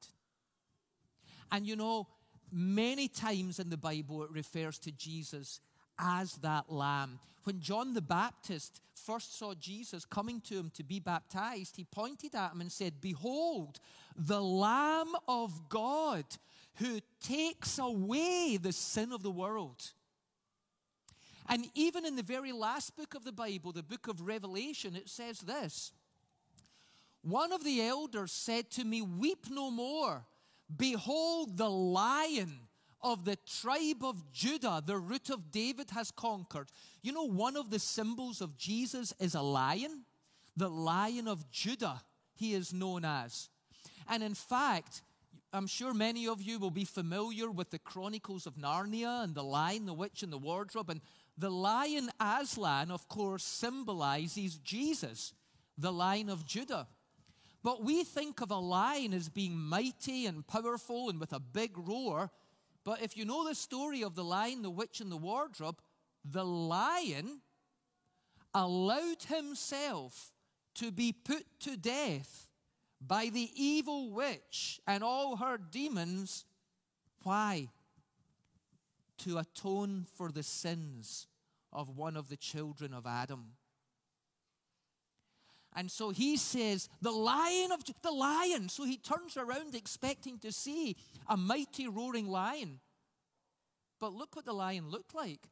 And 1.52 1.66
you 1.66 1.76
know, 1.76 2.08
many 2.52 3.08
times 3.08 3.60
in 3.60 3.70
the 3.70 3.78
Bible 3.78 4.24
it 4.24 4.32
refers 4.32 4.78
to 4.80 4.92
Jesus 4.92 5.60
as 6.00 6.36
that 6.38 6.72
lamb. 6.72 7.20
When 7.44 7.60
John 7.60 7.94
the 7.94 8.02
Baptist 8.02 8.80
first 8.96 9.38
saw 9.38 9.54
Jesus 9.54 10.06
coming 10.06 10.40
to 10.42 10.58
him 10.58 10.72
to 10.76 10.84
be 10.84 11.00
baptized, 11.00 11.76
he 11.76 11.84
pointed 11.84 12.36
at 12.36 12.54
him 12.54 12.62
and 12.62 12.72
said, 12.72 13.02
Behold, 13.02 13.80
the 14.16 14.42
Lamb 14.42 15.14
of 15.28 15.68
God 15.68 16.26
who 16.76 17.00
takes 17.22 17.78
away 17.78 18.58
the 18.62 18.72
sin 18.72 19.12
of 19.12 19.24
the 19.24 19.32
world. 19.32 19.92
And 21.48 21.66
even 21.76 22.06
in 22.06 22.16
the 22.16 22.24
very 22.24 22.52
last 22.52 22.96
book 22.96 23.16
of 23.16 23.26
the 23.26 23.32
Bible, 23.32 23.72
the 23.72 23.84
book 23.84 24.08
of 24.08 24.22
Revelation, 24.22 24.96
it 24.96 25.10
says 25.10 25.40
this 25.40 25.92
One 27.22 27.52
of 27.52 27.64
the 27.64 27.82
elders 27.82 28.32
said 28.32 28.70
to 28.72 28.84
me, 28.84 29.02
Weep 29.02 29.48
no 29.50 29.70
more. 29.70 30.26
Behold, 30.76 31.58
the 31.58 31.70
lion 31.70 32.62
of 33.02 33.26
the 33.26 33.38
tribe 33.46 34.04
of 34.04 34.32
Judah, 34.32 34.82
the 34.84 34.98
root 34.98 35.30
of 35.30 35.52
David, 35.52 35.92
has 35.92 36.10
conquered. 36.10 36.70
You 37.02 37.12
know, 37.12 37.28
one 37.28 37.58
of 37.58 37.70
the 37.70 37.80
symbols 37.80 38.40
of 38.42 38.58
Jesus 38.58 39.14
is 39.20 39.36
a 39.36 39.42
lion. 39.42 40.06
The 40.56 40.70
lion 40.70 41.28
of 41.28 41.52
Judah, 41.52 42.02
he 42.34 42.54
is 42.54 42.74
known 42.74 43.04
as. 43.04 43.50
And 44.08 44.24
in 44.24 44.34
fact, 44.34 45.02
I'm 45.54 45.68
sure 45.68 45.94
many 45.94 46.28
of 46.28 46.42
you 46.42 46.58
will 46.58 46.72
be 46.72 46.84
familiar 46.84 47.52
with 47.52 47.70
the 47.70 47.78
Chronicles 47.78 48.48
of 48.48 48.56
Narnia 48.56 49.24
and 49.24 49.36
the 49.36 49.44
lion, 49.44 49.86
the 49.86 49.94
witch, 49.94 50.24
and 50.24 50.34
the 50.34 50.38
wardrobe. 50.40 50.90
And 50.90 51.00
the 51.38 51.52
lion 51.52 52.10
Aslan, 52.20 52.90
of 52.90 53.08
course, 53.08 53.44
symbolizes 53.44 54.58
Jesus, 54.58 55.32
the 55.78 55.94
lion 55.94 56.30
of 56.30 56.48
Judah. 56.48 56.88
But 57.62 57.84
we 57.84 58.04
think 58.04 58.42
of 58.42 58.50
a 58.50 58.58
lion 58.58 59.14
as 59.14 59.30
being 59.30 59.56
mighty 59.56 60.26
and 60.26 60.46
powerful 60.46 61.10
and 61.10 61.20
with 61.20 61.34
a 61.34 61.40
big 61.40 61.78
roar. 61.78 62.32
But 62.84 63.04
if 63.04 63.16
you 63.16 63.24
know 63.24 63.48
the 63.48 63.54
story 63.54 64.04
of 64.04 64.16
the 64.16 64.24
lion, 64.24 64.64
the 64.64 64.72
witch, 64.72 65.02
and 65.02 65.12
the 65.12 65.18
wardrobe, 65.18 65.80
the 66.26 66.44
lion 66.44 67.42
allowed 68.56 69.22
himself 69.28 70.34
to 70.76 70.92
be 70.92 71.12
put 71.12 71.46
to 71.60 71.78
death 71.78 72.48
by 73.08 73.30
the 73.30 73.50
evil 73.56 74.12
witch 74.12 74.80
and 74.88 75.04
all 75.04 75.38
her 75.38 75.58
demons. 75.58 76.46
Why? 77.24 77.70
To 79.20 79.38
atone 79.38 80.06
for 80.16 80.32
the 80.32 80.44
sins 80.44 81.28
of 81.72 81.90
one 81.90 82.16
of 82.16 82.30
the 82.30 82.38
children 82.38 82.94
of 82.94 83.06
Adam. 83.06 83.54
And 85.76 85.90
so 85.90 86.12
he 86.12 86.38
says, 86.38 86.88
The 87.02 87.12
lion 87.12 87.72
of 87.72 87.84
the 88.02 88.12
lion. 88.12 88.70
So 88.70 88.84
he 88.84 88.98
turns 88.98 89.38
around 89.38 89.76
expecting 89.76 90.38
to 90.40 90.52
see 90.52 90.96
a 91.28 91.36
mighty 91.36 91.88
roaring 91.88 92.28
lion. 92.28 92.80
But 94.00 94.14
look 94.14 94.36
what 94.36 94.46
the 94.46 94.54
lion 94.54 94.90
looked 94.90 95.16
like. 95.16 95.50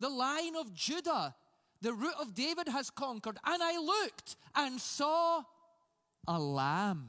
The 0.00 0.08
lion 0.08 0.54
of 0.56 0.72
Judah, 0.74 1.34
the 1.80 1.92
root 1.92 2.14
of 2.20 2.34
David, 2.34 2.68
has 2.68 2.90
conquered. 2.90 3.38
And 3.44 3.62
I 3.62 3.78
looked 3.78 4.36
and 4.54 4.80
saw 4.80 5.42
a 6.28 6.38
lamb. 6.38 7.08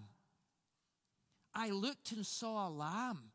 I 1.54 1.72
looked 1.72 2.14
and 2.14 2.26
saw 2.26 2.68
a 2.68 2.72
lamb 2.72 3.32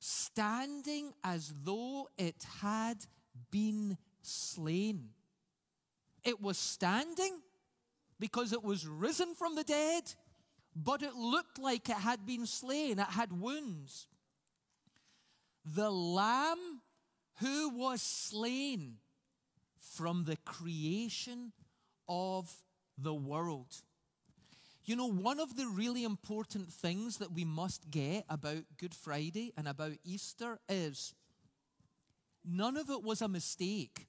standing 0.00 1.12
as 1.24 1.54
though 1.64 2.08
it 2.18 2.44
had 2.60 2.98
been 3.50 3.96
slain. 4.20 5.10
It 6.24 6.42
was 6.42 6.58
standing 6.58 7.40
because 8.18 8.52
it 8.52 8.64
was 8.64 8.86
risen 8.86 9.34
from 9.34 9.54
the 9.54 9.62
dead, 9.62 10.02
but 10.74 11.02
it 11.02 11.14
looked 11.14 11.58
like 11.58 11.88
it 11.88 11.96
had 11.96 12.26
been 12.26 12.44
slain, 12.44 12.98
it 12.98 13.06
had 13.06 13.32
wounds. 13.32 14.08
The 15.64 15.90
lamb 15.90 16.82
who 17.40 17.70
was 17.70 18.02
slain 18.02 18.96
from 19.78 20.24
the 20.24 20.36
creation 20.38 21.52
of 22.08 22.52
the 22.98 23.14
world. 23.14 23.82
You 24.86 24.94
know, 24.94 25.10
one 25.10 25.40
of 25.40 25.56
the 25.56 25.66
really 25.66 26.04
important 26.04 26.72
things 26.72 27.18
that 27.18 27.32
we 27.32 27.44
must 27.44 27.90
get 27.90 28.24
about 28.30 28.62
Good 28.78 28.94
Friday 28.94 29.52
and 29.56 29.66
about 29.66 29.94
Easter 30.04 30.60
is 30.68 31.12
none 32.44 32.76
of 32.76 32.88
it 32.88 33.02
was 33.02 33.20
a 33.20 33.26
mistake. 33.26 34.06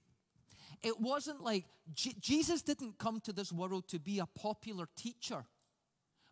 It 0.84 1.02
wasn't 1.02 1.44
like 1.44 1.66
J- 1.96 2.14
Jesus 2.20 2.62
didn't 2.62 3.00
come 3.00 3.20
to 3.22 3.34
this 3.34 3.52
world 3.52 3.88
to 3.88 3.98
be 3.98 4.20
a 4.20 4.28
popular 4.28 4.88
teacher, 4.96 5.46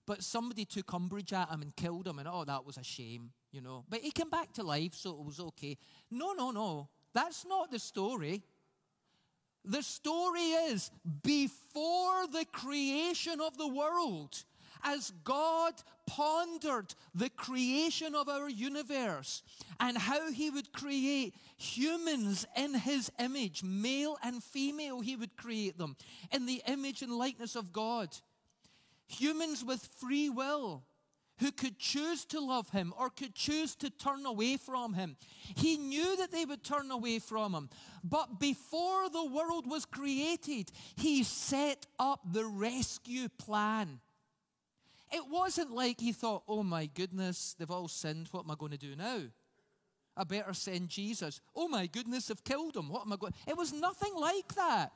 but 0.05 0.23
somebody 0.23 0.63
took 0.63 0.93
umbrage 0.93 1.33
at 1.33 1.49
him 1.49 1.63
and 1.63 1.75
killed 1.75 2.07
him, 2.07 2.19
and 2.19 2.27
oh, 2.31 2.45
that 2.45 2.67
was 2.67 2.77
a 2.77 2.83
shame, 2.83 3.31
you 3.51 3.61
know. 3.61 3.83
But 3.89 4.01
he 4.01 4.11
came 4.11 4.29
back 4.29 4.53
to 4.53 4.63
life, 4.63 4.93
so 4.93 5.09
it 5.09 5.25
was 5.25 5.39
okay. 5.39 5.75
No, 6.11 6.33
no, 6.33 6.51
no. 6.51 6.89
That's 7.15 7.47
not 7.47 7.71
the 7.71 7.79
story. 7.79 8.43
The 9.65 9.81
story 9.81 10.41
is 10.41 10.91
before 11.23 12.27
the 12.27 12.45
creation 12.51 13.41
of 13.41 13.57
the 13.57 13.67
world, 13.67 14.43
as 14.83 15.11
God 15.23 15.73
pondered 16.05 16.93
the 17.15 17.29
creation 17.29 18.13
of 18.13 18.29
our 18.29 18.47
universe 18.47 19.41
and 19.79 19.97
how 19.97 20.31
He 20.31 20.51
would 20.51 20.71
create 20.71 21.33
humans 21.57 22.45
in 22.55 22.75
His 22.75 23.11
image, 23.19 23.63
male 23.63 24.17
and 24.23 24.43
female, 24.43 25.01
He 25.01 25.15
would 25.15 25.35
create 25.35 25.77
them 25.77 25.95
in 26.31 26.45
the 26.45 26.61
image 26.67 27.01
and 27.01 27.11
likeness 27.11 27.55
of 27.55 27.73
God. 27.73 28.09
Humans 29.07 29.65
with 29.65 29.89
free 29.97 30.29
will 30.29 30.83
who 31.39 31.51
could 31.51 31.77
choose 31.77 32.25
to 32.25 32.39
love 32.39 32.69
him 32.69 32.93
or 32.97 33.09
could 33.09 33.35
choose 33.35 33.75
to 33.75 33.89
turn 33.89 34.25
away 34.25 34.57
from 34.57 34.93
him. 34.93 35.17
He 35.55 35.77
knew 35.77 36.15
that 36.17 36.31
they 36.31 36.45
would 36.45 36.63
turn 36.63 36.91
away 36.91 37.19
from 37.19 37.53
him. 37.53 37.69
But 38.03 38.39
before 38.39 39.09
the 39.09 39.25
world 39.25 39.69
was 39.69 39.85
created, 39.85 40.71
he 40.95 41.23
set 41.23 41.85
up 41.99 42.21
the 42.31 42.45
rescue 42.45 43.27
plan. 43.29 43.99
It 45.11 45.23
wasn't 45.29 45.71
like 45.71 45.99
he 45.99 46.11
thought, 46.11 46.43
oh 46.47 46.63
my 46.63 46.87
goodness, 46.87 47.55
they've 47.57 47.69
all 47.69 47.87
sinned. 47.87 48.27
What 48.31 48.45
am 48.45 48.51
I 48.51 48.55
going 48.55 48.71
to 48.71 48.77
do 48.77 48.95
now? 48.95 49.21
I 50.17 50.23
better 50.23 50.53
send 50.53 50.89
Jesus. 50.89 51.41
Oh 51.55 51.67
my 51.67 51.87
goodness, 51.87 52.27
they've 52.27 52.43
killed 52.43 52.75
him. 52.75 52.89
What 52.89 53.01
am 53.05 53.13
I 53.13 53.17
going? 53.17 53.33
It 53.47 53.57
was 53.57 53.73
nothing 53.73 54.13
like 54.15 54.55
that. 54.55 54.91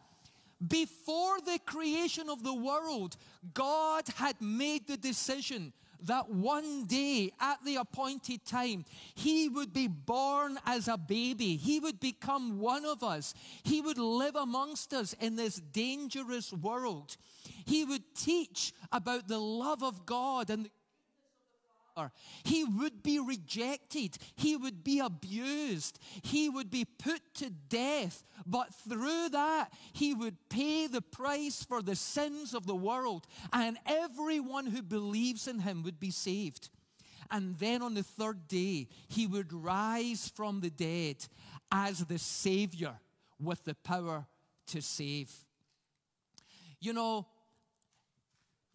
Before 0.65 1.39
the 1.39 1.59
creation 1.65 2.29
of 2.29 2.43
the 2.43 2.53
world, 2.53 3.15
God 3.53 4.05
had 4.15 4.41
made 4.41 4.87
the 4.87 4.97
decision 4.97 5.73
that 6.03 6.29
one 6.29 6.85
day 6.85 7.31
at 7.39 7.63
the 7.63 7.77
appointed 7.77 8.45
time, 8.45 8.85
he 9.15 9.49
would 9.49 9.73
be 9.73 9.87
born 9.87 10.59
as 10.65 10.87
a 10.87 10.97
baby. 10.97 11.55
He 11.55 11.79
would 11.79 11.99
become 11.99 12.59
one 12.59 12.85
of 12.85 13.03
us. 13.03 13.33
He 13.63 13.81
would 13.81 13.97
live 13.97 14.35
amongst 14.35 14.93
us 14.93 15.13
in 15.19 15.35
this 15.35 15.55
dangerous 15.55 16.53
world. 16.53 17.17
He 17.65 17.83
would 17.85 18.15
teach 18.15 18.73
about 18.91 19.27
the 19.27 19.39
love 19.39 19.83
of 19.83 20.05
God 20.05 20.49
and 20.49 20.69
he 22.43 22.63
would 22.63 23.03
be 23.03 23.19
rejected. 23.19 24.17
He 24.35 24.55
would 24.55 24.83
be 24.83 24.99
abused. 24.99 25.99
He 26.21 26.49
would 26.49 26.69
be 26.69 26.85
put 26.85 27.21
to 27.35 27.49
death. 27.49 28.23
But 28.45 28.73
through 28.73 29.29
that, 29.29 29.71
he 29.93 30.13
would 30.13 30.37
pay 30.49 30.87
the 30.87 31.01
price 31.01 31.63
for 31.63 31.81
the 31.81 31.95
sins 31.95 32.53
of 32.53 32.65
the 32.65 32.75
world. 32.75 33.25
And 33.51 33.77
everyone 33.85 34.67
who 34.67 34.81
believes 34.81 35.47
in 35.47 35.59
him 35.59 35.83
would 35.83 35.99
be 35.99 36.11
saved. 36.11 36.69
And 37.31 37.57
then 37.59 37.81
on 37.81 37.93
the 37.93 38.03
third 38.03 38.47
day, 38.47 38.87
he 39.07 39.27
would 39.27 39.53
rise 39.53 40.31
from 40.35 40.61
the 40.61 40.69
dead 40.69 41.17
as 41.71 42.05
the 42.05 42.17
Savior 42.17 42.95
with 43.39 43.63
the 43.65 43.75
power 43.75 44.25
to 44.67 44.81
save. 44.81 45.31
You 46.79 46.93
know, 46.93 47.27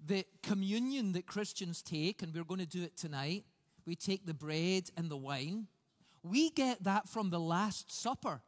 the 0.07 0.25
communion 0.43 1.12
that 1.12 1.27
Christians 1.27 1.83
take, 1.83 2.23
and 2.23 2.35
we're 2.35 2.45
going 2.45 2.61
to 2.61 2.67
do 2.67 2.83
it 2.83 2.97
tonight, 2.97 3.45
we 3.87 3.97
take 3.97 4.27
the 4.27 4.35
bread 4.35 4.90
and 4.97 5.11
the 5.11 5.17
wine. 5.17 5.67
We 6.23 6.51
get 6.51 6.85
that 6.85 7.09
from 7.09 7.31
the 7.31 7.40
Last 7.40 7.93
Supper, 7.93 8.40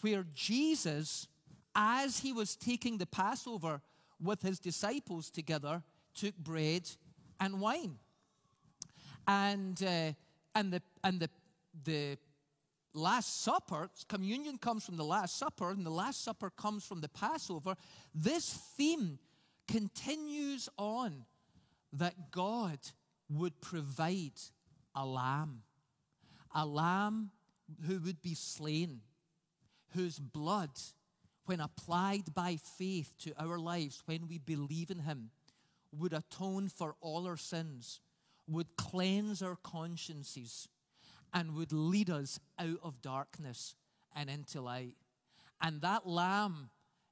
where 0.00 0.24
Jesus, 0.34 1.28
as 1.74 2.20
he 2.20 2.32
was 2.32 2.56
taking 2.56 2.98
the 2.98 3.06
Passover 3.06 3.80
with 4.22 4.42
his 4.42 4.58
disciples 4.58 5.30
together, 5.30 5.82
took 6.14 6.36
bread 6.36 6.88
and 7.40 7.60
wine. 7.60 7.98
And, 9.26 9.82
uh, 9.82 10.12
and, 10.54 10.72
the, 10.72 10.82
and 11.02 11.20
the, 11.20 11.30
the 11.84 12.18
Last 12.92 13.42
Supper, 13.42 13.90
communion 14.08 14.58
comes 14.58 14.84
from 14.84 14.96
the 14.96 15.04
Last 15.04 15.38
Supper, 15.38 15.70
and 15.70 15.84
the 15.84 15.90
Last 15.90 16.22
Supper 16.22 16.50
comes 16.50 16.84
from 16.84 17.00
the 17.00 17.08
Passover. 17.08 17.74
This 18.14 18.52
theme 18.76 19.18
continues 19.66 20.68
on 20.76 21.24
that 21.92 22.30
God 22.30 22.78
would 23.30 23.60
provide 23.60 24.40
a 24.94 25.04
lamb, 25.04 25.62
a 26.54 26.66
lamb 26.66 27.30
who 27.86 27.98
would 28.00 28.20
be 28.22 28.34
slain, 28.34 29.00
whose 29.94 30.18
blood, 30.18 30.70
when 31.46 31.60
applied 31.60 32.34
by 32.34 32.56
faith 32.56 33.14
to 33.18 33.32
our 33.38 33.58
lives, 33.58 34.02
when 34.06 34.28
we 34.28 34.38
believe 34.38 34.90
in 34.90 35.00
Him, 35.00 35.30
would 35.92 36.12
atone 36.12 36.68
for 36.68 36.96
all 37.00 37.26
our 37.26 37.36
sins, 37.36 38.00
would 38.48 38.76
cleanse 38.76 39.42
our 39.42 39.56
consciences, 39.56 40.68
and 41.32 41.54
would 41.54 41.72
lead 41.72 42.10
us 42.10 42.38
out 42.58 42.78
of 42.82 43.02
darkness 43.02 43.74
and 44.14 44.30
into 44.30 44.60
light. 44.60 44.96
And 45.60 45.80
that 45.80 46.06
lamb 46.06 46.70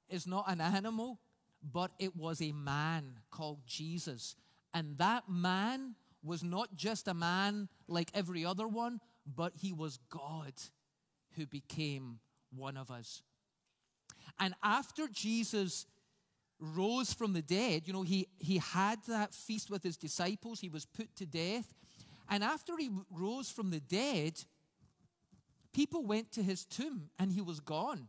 is 0.09 0.27
not 0.27 0.45
an 0.49 0.61
animal, 0.61 1.19
but 1.63 1.93
it 1.99 2.17
was 2.17 2.41
a 2.41 2.53
man 2.53 3.19
called 3.31 3.61
Jesus. 3.67 4.35
And 4.75 4.99
that 4.99 5.29
man 5.29 5.95
was 6.23 6.43
not 6.43 6.77
just 6.77 7.09
a 7.09 7.15
man 7.15 7.69
like 7.89 8.11
every 8.15 8.45
other 8.45 8.67
one, 8.67 9.01
but 9.27 9.53
he 9.57 9.73
was 9.73 9.99
God 10.09 10.53
who 11.37 11.47
became 11.47 12.19
one 12.55 12.77
of 12.77 12.91
us. 12.91 13.23
And 14.39 14.55
after 14.63 15.09
Jesus 15.09 15.87
rose 16.59 17.13
from 17.13 17.33
the 17.33 17.43
dead, 17.43 17.83
you 17.87 17.93
know, 17.93 18.03
he, 18.03 18.29
he 18.39 18.59
had 18.59 18.99
that 19.09 19.35
feast 19.35 19.71
with 19.71 19.83
his 19.83 19.97
disciples, 19.97 20.61
he 20.61 20.69
was 20.69 20.87
put 20.87 21.15
to 21.17 21.27
death. 21.27 21.75
And 22.29 22.45
after 22.45 22.77
he 22.79 22.91
rose 23.11 23.51
from 23.51 23.71
the 23.71 23.81
dead, 23.81 24.41
people 25.73 26.05
went 26.05 26.33
to 26.33 26.43
his 26.43 26.65
tomb 26.65 27.11
and 27.19 27.33
he 27.33 27.41
was 27.41 27.61
gone. 27.61 28.09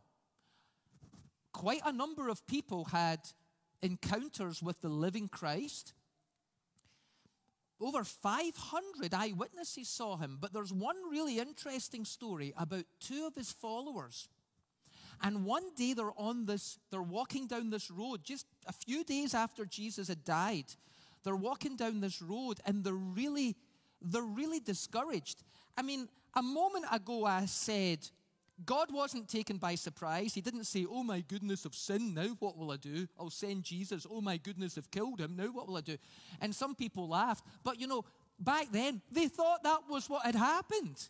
Quite 1.52 1.82
a 1.84 1.92
number 1.92 2.28
of 2.28 2.46
people 2.46 2.86
had 2.86 3.20
encounters 3.84 4.62
with 4.62 4.80
the 4.80 4.88
living 4.88 5.28
Christ. 5.28 5.92
Over 7.80 8.02
500 8.02 9.12
eyewitnesses 9.12 9.88
saw 9.88 10.16
him, 10.16 10.38
but 10.40 10.52
there's 10.52 10.72
one 10.72 10.96
really 11.10 11.38
interesting 11.38 12.04
story 12.04 12.54
about 12.56 12.84
two 12.98 13.26
of 13.26 13.34
his 13.34 13.52
followers. 13.52 14.28
And 15.22 15.44
one 15.44 15.74
day 15.76 15.92
they're 15.92 16.18
on 16.18 16.46
this, 16.46 16.78
they're 16.90 17.02
walking 17.02 17.46
down 17.46 17.70
this 17.70 17.90
road 17.90 18.24
just 18.24 18.46
a 18.66 18.72
few 18.72 19.04
days 19.04 19.34
after 19.34 19.66
Jesus 19.66 20.08
had 20.08 20.24
died. 20.24 20.66
They're 21.22 21.36
walking 21.36 21.76
down 21.76 22.00
this 22.00 22.22
road 22.22 22.60
and 22.64 22.82
they're 22.82 22.94
really, 22.94 23.54
they're 24.00 24.22
really 24.22 24.60
discouraged. 24.60 25.42
I 25.76 25.82
mean, 25.82 26.08
a 26.34 26.42
moment 26.42 26.86
ago 26.90 27.26
I 27.26 27.46
said, 27.46 27.98
God 28.64 28.92
wasn't 28.92 29.28
taken 29.28 29.56
by 29.56 29.74
surprise. 29.74 30.34
He 30.34 30.40
didn't 30.40 30.64
say, 30.64 30.86
Oh 30.88 31.02
my 31.02 31.20
goodness 31.20 31.64
of 31.64 31.74
sin, 31.74 32.14
now 32.14 32.28
what 32.38 32.56
will 32.56 32.70
I 32.70 32.76
do? 32.76 33.08
I'll 33.18 33.30
send 33.30 33.64
Jesus. 33.64 34.06
Oh 34.08 34.20
my 34.20 34.36
goodness, 34.36 34.78
I've 34.78 34.90
killed 34.90 35.20
him, 35.20 35.34
now 35.36 35.46
what 35.46 35.66
will 35.66 35.76
I 35.76 35.80
do? 35.80 35.96
And 36.40 36.54
some 36.54 36.74
people 36.74 37.08
laughed. 37.08 37.44
But 37.64 37.80
you 37.80 37.88
know, 37.88 38.04
back 38.38 38.68
then, 38.70 39.02
they 39.10 39.26
thought 39.26 39.64
that 39.64 39.80
was 39.88 40.08
what 40.08 40.24
had 40.24 40.36
happened. 40.36 41.08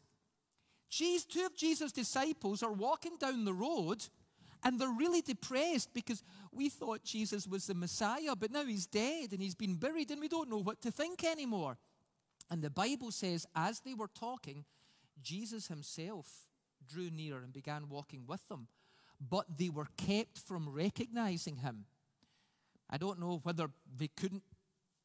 Jesus, 0.89 1.27
two 1.27 1.45
of 1.45 1.57
Jesus' 1.57 1.93
disciples 1.93 2.63
are 2.63 2.73
walking 2.73 3.17
down 3.19 3.45
the 3.45 3.53
road 3.53 4.07
and 4.63 4.81
they're 4.81 4.89
really 4.89 5.21
depressed 5.21 5.93
because 5.93 6.23
we 6.51 6.71
thought 6.71 7.05
Jesus 7.05 7.47
was 7.47 7.67
the 7.67 7.75
Messiah, 7.75 8.35
but 8.35 8.51
now 8.51 8.65
he's 8.65 8.87
dead 8.87 9.33
and 9.33 9.43
he's 9.43 9.55
been 9.55 9.75
buried 9.75 10.11
and 10.11 10.21
we 10.21 10.29
don't 10.29 10.49
know 10.49 10.63
what 10.63 10.81
to 10.83 10.91
think 10.91 11.25
anymore. 11.25 11.77
And 12.51 12.63
the 12.63 12.71
Bible 12.71 13.11
says, 13.11 13.47
as 13.55 13.81
they 13.81 13.93
were 13.93 14.09
talking, 14.09 14.65
Jesus 15.23 15.67
himself 15.67 16.29
drew 16.89 17.11
near 17.11 17.39
and 17.39 17.53
began 17.53 17.89
walking 17.89 18.25
with 18.27 18.47
them, 18.49 18.69
but 19.21 19.59
they 19.59 19.69
were 19.69 19.89
kept 19.97 20.39
from 20.39 20.69
recognizing 20.69 21.57
him. 21.57 21.87
I 22.91 22.99
don't 22.99 23.19
know 23.19 23.41
whether 23.43 23.71
they 23.97 24.09
couldn't 24.09 24.43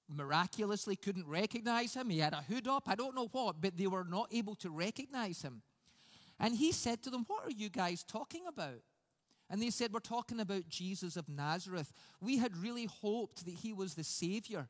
miraculously 0.10 0.96
couldn't 0.96 1.28
recognize 1.28 1.94
him. 1.94 2.10
He 2.10 2.20
had 2.20 2.34
a 2.34 2.44
hood 2.48 2.68
up. 2.68 2.90
I 2.90 2.96
don't 2.96 3.16
know 3.16 3.30
what, 3.32 3.62
but 3.62 3.78
they 3.78 3.88
were 3.88 4.04
not 4.04 4.28
able 4.34 4.56
to 4.56 4.70
recognize 4.70 5.42
him. 5.42 5.62
And 6.40 6.56
he 6.56 6.72
said 6.72 7.04
to 7.04 7.10
them, 7.10 7.26
What 7.28 7.46
are 7.46 7.52
you 7.52 7.70
guys 7.70 8.04
talking 8.04 8.46
about? 8.48 8.82
And 9.50 9.62
they 9.62 9.70
said, 9.70 9.94
We're 9.94 10.00
talking 10.00 10.40
about 10.40 10.70
Jesus 10.70 11.16
of 11.16 11.30
Nazareth. 11.30 11.92
We 12.22 12.38
had 12.38 12.58
really 12.58 12.86
hoped 12.86 13.46
that 13.46 13.54
he 13.54 13.74
was 13.74 13.94
the 13.94 14.04
Savior. 14.04 14.68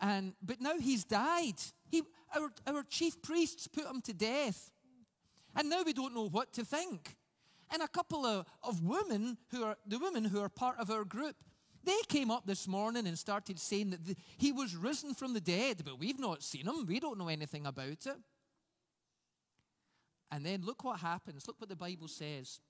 And, 0.00 0.34
but 0.42 0.60
now 0.60 0.78
he's 0.78 1.04
died. 1.04 1.56
He, 1.90 2.02
our, 2.36 2.50
our 2.66 2.82
chief 2.84 3.20
priests 3.22 3.66
put 3.66 3.86
him 3.86 4.00
to 4.02 4.12
death. 4.12 4.70
And 5.58 5.68
now 5.68 5.82
we 5.84 5.92
don't 5.92 6.14
know 6.14 6.28
what 6.28 6.52
to 6.54 6.64
think. 6.64 7.16
And 7.70 7.82
a 7.82 7.88
couple 7.88 8.24
of, 8.24 8.46
of 8.62 8.82
women 8.82 9.36
who 9.50 9.64
are 9.64 9.76
the 9.86 9.98
women 9.98 10.24
who 10.24 10.40
are 10.40 10.48
part 10.48 10.78
of 10.78 10.90
our 10.90 11.04
group, 11.04 11.34
they 11.84 11.98
came 12.08 12.30
up 12.30 12.46
this 12.46 12.68
morning 12.68 13.06
and 13.06 13.18
started 13.18 13.58
saying 13.58 13.90
that 13.90 14.06
the, 14.06 14.16
he 14.38 14.52
was 14.52 14.76
risen 14.76 15.14
from 15.14 15.34
the 15.34 15.40
dead, 15.40 15.82
but 15.84 15.98
we've 15.98 16.20
not 16.20 16.44
seen 16.44 16.66
him. 16.66 16.86
We 16.86 17.00
don't 17.00 17.18
know 17.18 17.28
anything 17.28 17.66
about 17.66 17.88
it. 18.06 18.16
And 20.30 20.46
then 20.46 20.62
look 20.64 20.84
what 20.84 21.00
happens. 21.00 21.46
Look 21.48 21.60
what 21.60 21.68
the 21.68 21.76
Bible 21.76 22.08
says. 22.08 22.60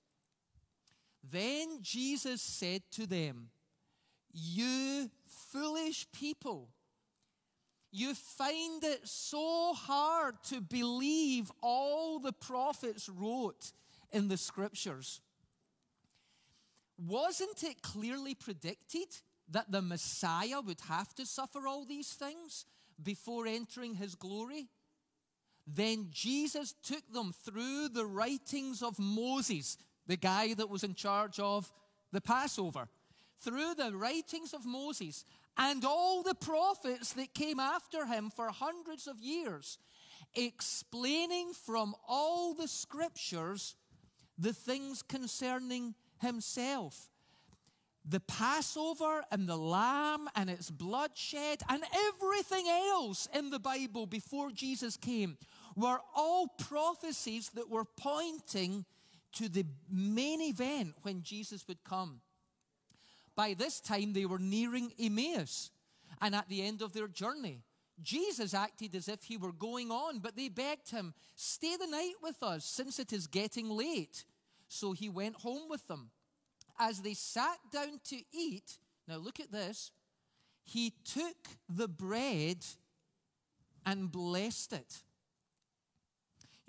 Then 1.23 1.79
Jesus 1.81 2.41
said 2.41 2.81
to 2.91 3.05
them, 3.05 3.49
You 4.33 5.11
foolish 5.25 6.07
people, 6.11 6.69
you 7.91 8.13
find 8.13 8.83
it 8.83 9.07
so 9.07 9.73
hard 9.73 10.35
to 10.49 10.61
believe 10.61 11.51
all 11.61 12.19
the 12.19 12.33
prophets 12.33 13.09
wrote 13.09 13.71
in 14.11 14.27
the 14.27 14.37
scriptures. 14.37 15.21
Wasn't 16.97 17.63
it 17.63 17.81
clearly 17.81 18.35
predicted 18.35 19.07
that 19.51 19.71
the 19.71 19.81
Messiah 19.81 20.61
would 20.61 20.81
have 20.87 21.15
to 21.15 21.25
suffer 21.25 21.67
all 21.67 21.85
these 21.85 22.09
things 22.09 22.65
before 23.01 23.47
entering 23.47 23.95
his 23.95 24.15
glory? 24.15 24.67
Then 25.65 26.07
Jesus 26.11 26.73
took 26.83 27.11
them 27.11 27.33
through 27.45 27.89
the 27.89 28.05
writings 28.05 28.81
of 28.83 28.99
Moses, 28.99 29.77
the 30.07 30.17
guy 30.17 30.53
that 30.55 30.69
was 30.69 30.83
in 30.83 30.93
charge 30.93 31.39
of 31.39 31.71
the 32.11 32.21
Passover, 32.21 32.87
through 33.41 33.75
the 33.75 33.95
writings 33.95 34.53
of 34.53 34.65
Moses 34.65 35.25
and 35.59 35.83
all 35.83 36.23
the 36.23 36.33
prophets 36.33 37.11
that 37.13 37.33
came 37.33 37.59
after 37.59 38.05
him 38.05 38.31
for 38.33 38.47
hundreds 38.47 39.07
of 39.07 39.19
years, 39.19 39.77
explaining 40.33 41.51
from 41.53 41.93
all 42.07 42.53
the 42.53 42.67
scriptures 42.67 43.75
the 44.37 44.53
things 44.53 45.01
concerning 45.01 45.95
himself. 46.21 47.09
The 48.05 48.21
Passover 48.21 49.23
and 49.31 49.47
the 49.47 49.57
lamb 49.57 50.29
and 50.33 50.49
its 50.49 50.71
bloodshed 50.71 51.61
and 51.67 51.83
everything 52.07 52.65
else 52.69 53.27
in 53.33 53.49
the 53.49 53.59
Bible 53.59 54.05
before 54.05 54.51
Jesus 54.51 54.95
came 54.95 55.37
were 55.75 55.99
all 56.15 56.47
prophecies 56.47 57.49
that 57.55 57.69
were 57.69 57.85
pointing 57.85 58.85
to 59.33 59.49
the 59.49 59.65
main 59.91 60.41
event 60.41 60.95
when 61.01 61.21
Jesus 61.21 61.67
would 61.67 61.83
come. 61.83 62.21
By 63.39 63.53
this 63.53 63.79
time, 63.79 64.11
they 64.11 64.25
were 64.25 64.37
nearing 64.37 64.91
Emmaus, 64.99 65.71
and 66.19 66.35
at 66.35 66.49
the 66.49 66.61
end 66.61 66.81
of 66.81 66.91
their 66.91 67.07
journey, 67.07 67.63
Jesus 68.01 68.53
acted 68.53 68.93
as 68.95 69.07
if 69.07 69.23
he 69.23 69.37
were 69.37 69.53
going 69.53 69.91
on, 69.91 70.19
but 70.19 70.35
they 70.35 70.49
begged 70.49 70.91
him, 70.91 71.13
Stay 71.37 71.77
the 71.77 71.87
night 71.87 72.15
with 72.21 72.43
us, 72.43 72.65
since 72.65 72.99
it 72.99 73.13
is 73.13 73.27
getting 73.27 73.69
late. 73.69 74.25
So 74.67 74.91
he 74.91 75.07
went 75.07 75.37
home 75.37 75.69
with 75.69 75.87
them. 75.87 76.09
As 76.77 76.99
they 76.99 77.13
sat 77.13 77.59
down 77.71 78.01
to 78.09 78.17
eat, 78.33 78.77
now 79.07 79.15
look 79.15 79.39
at 79.39 79.53
this, 79.53 79.91
he 80.65 80.91
took 81.05 81.37
the 81.69 81.87
bread 81.87 82.65
and 83.85 84.11
blessed 84.11 84.73
it 84.73 85.03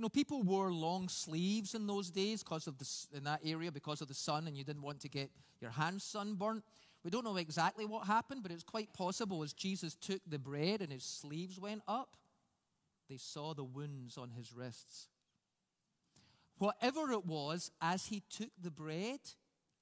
you 0.01 0.03
know, 0.03 0.09
people 0.09 0.43
wore 0.43 0.73
long 0.73 1.11
sleeves 1.11 1.75
in 1.75 1.87
those 1.87 2.09
days 2.09 2.43
because 2.43 2.67
of 2.67 2.79
the, 2.79 2.89
in 3.15 3.25
that 3.25 3.41
area 3.45 3.71
because 3.71 4.01
of 4.01 4.09
the 4.09 4.15
sun, 4.15 4.47
and 4.47 4.57
you 4.57 4.65
didn't 4.65 4.81
want 4.81 4.99
to 5.01 5.11
get 5.11 5.31
your 5.61 5.73
hands 5.73 6.05
sunburnt. 6.05 6.65
We 7.05 7.11
don't 7.11 7.23
know 7.23 7.37
exactly 7.37 7.85
what 7.85 8.07
happened, 8.07 8.43
but 8.43 8.51
it's 8.51 8.63
quite 8.63 8.95
possible 8.95 9.43
as 9.43 9.53
Jesus 9.53 9.95
took 9.97 10.23
the 10.27 10.39
bread 10.39 10.81
and 10.81 10.91
his 10.91 11.05
sleeves 11.05 11.61
went 11.61 11.83
up, 11.87 12.17
they 13.11 13.19
saw 13.19 13.53
the 13.53 13.63
wounds 13.63 14.17
on 14.17 14.31
his 14.31 14.55
wrists. 14.55 15.09
Whatever 16.57 17.13
it 17.13 17.27
was, 17.27 17.71
as 17.83 18.07
he 18.07 18.23
took 18.31 18.53
the 18.59 18.71
bread 18.71 19.21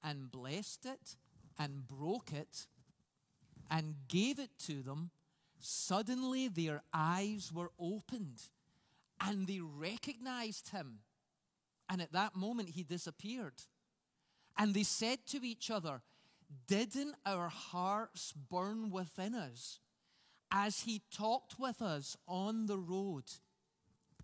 and 0.03 0.29
blessed 0.29 0.85
it 0.85 1.15
and 1.57 1.87
broke 1.87 2.33
it 2.33 2.67
and 3.71 3.95
gave 4.09 4.37
it 4.37 4.51
to 4.65 4.83
them, 4.83 5.11
suddenly 5.61 6.49
their 6.49 6.81
eyes 6.93 7.53
were 7.55 7.71
opened 7.79 8.41
and 9.21 9.47
they 9.47 9.59
recognized 9.59 10.69
him. 10.69 10.99
And 11.89 12.01
at 12.01 12.13
that 12.13 12.35
moment, 12.35 12.69
he 12.69 12.83
disappeared. 12.83 13.55
And 14.57 14.73
they 14.73 14.83
said 14.83 15.19
to 15.27 15.45
each 15.45 15.71
other, 15.71 16.01
Didn't 16.67 17.15
our 17.25 17.49
hearts 17.49 18.33
burn 18.33 18.91
within 18.91 19.33
us 19.33 19.79
as 20.51 20.81
he 20.81 21.01
talked 21.15 21.59
with 21.59 21.81
us 21.81 22.17
on 22.27 22.65
the 22.65 22.77
road 22.77 23.23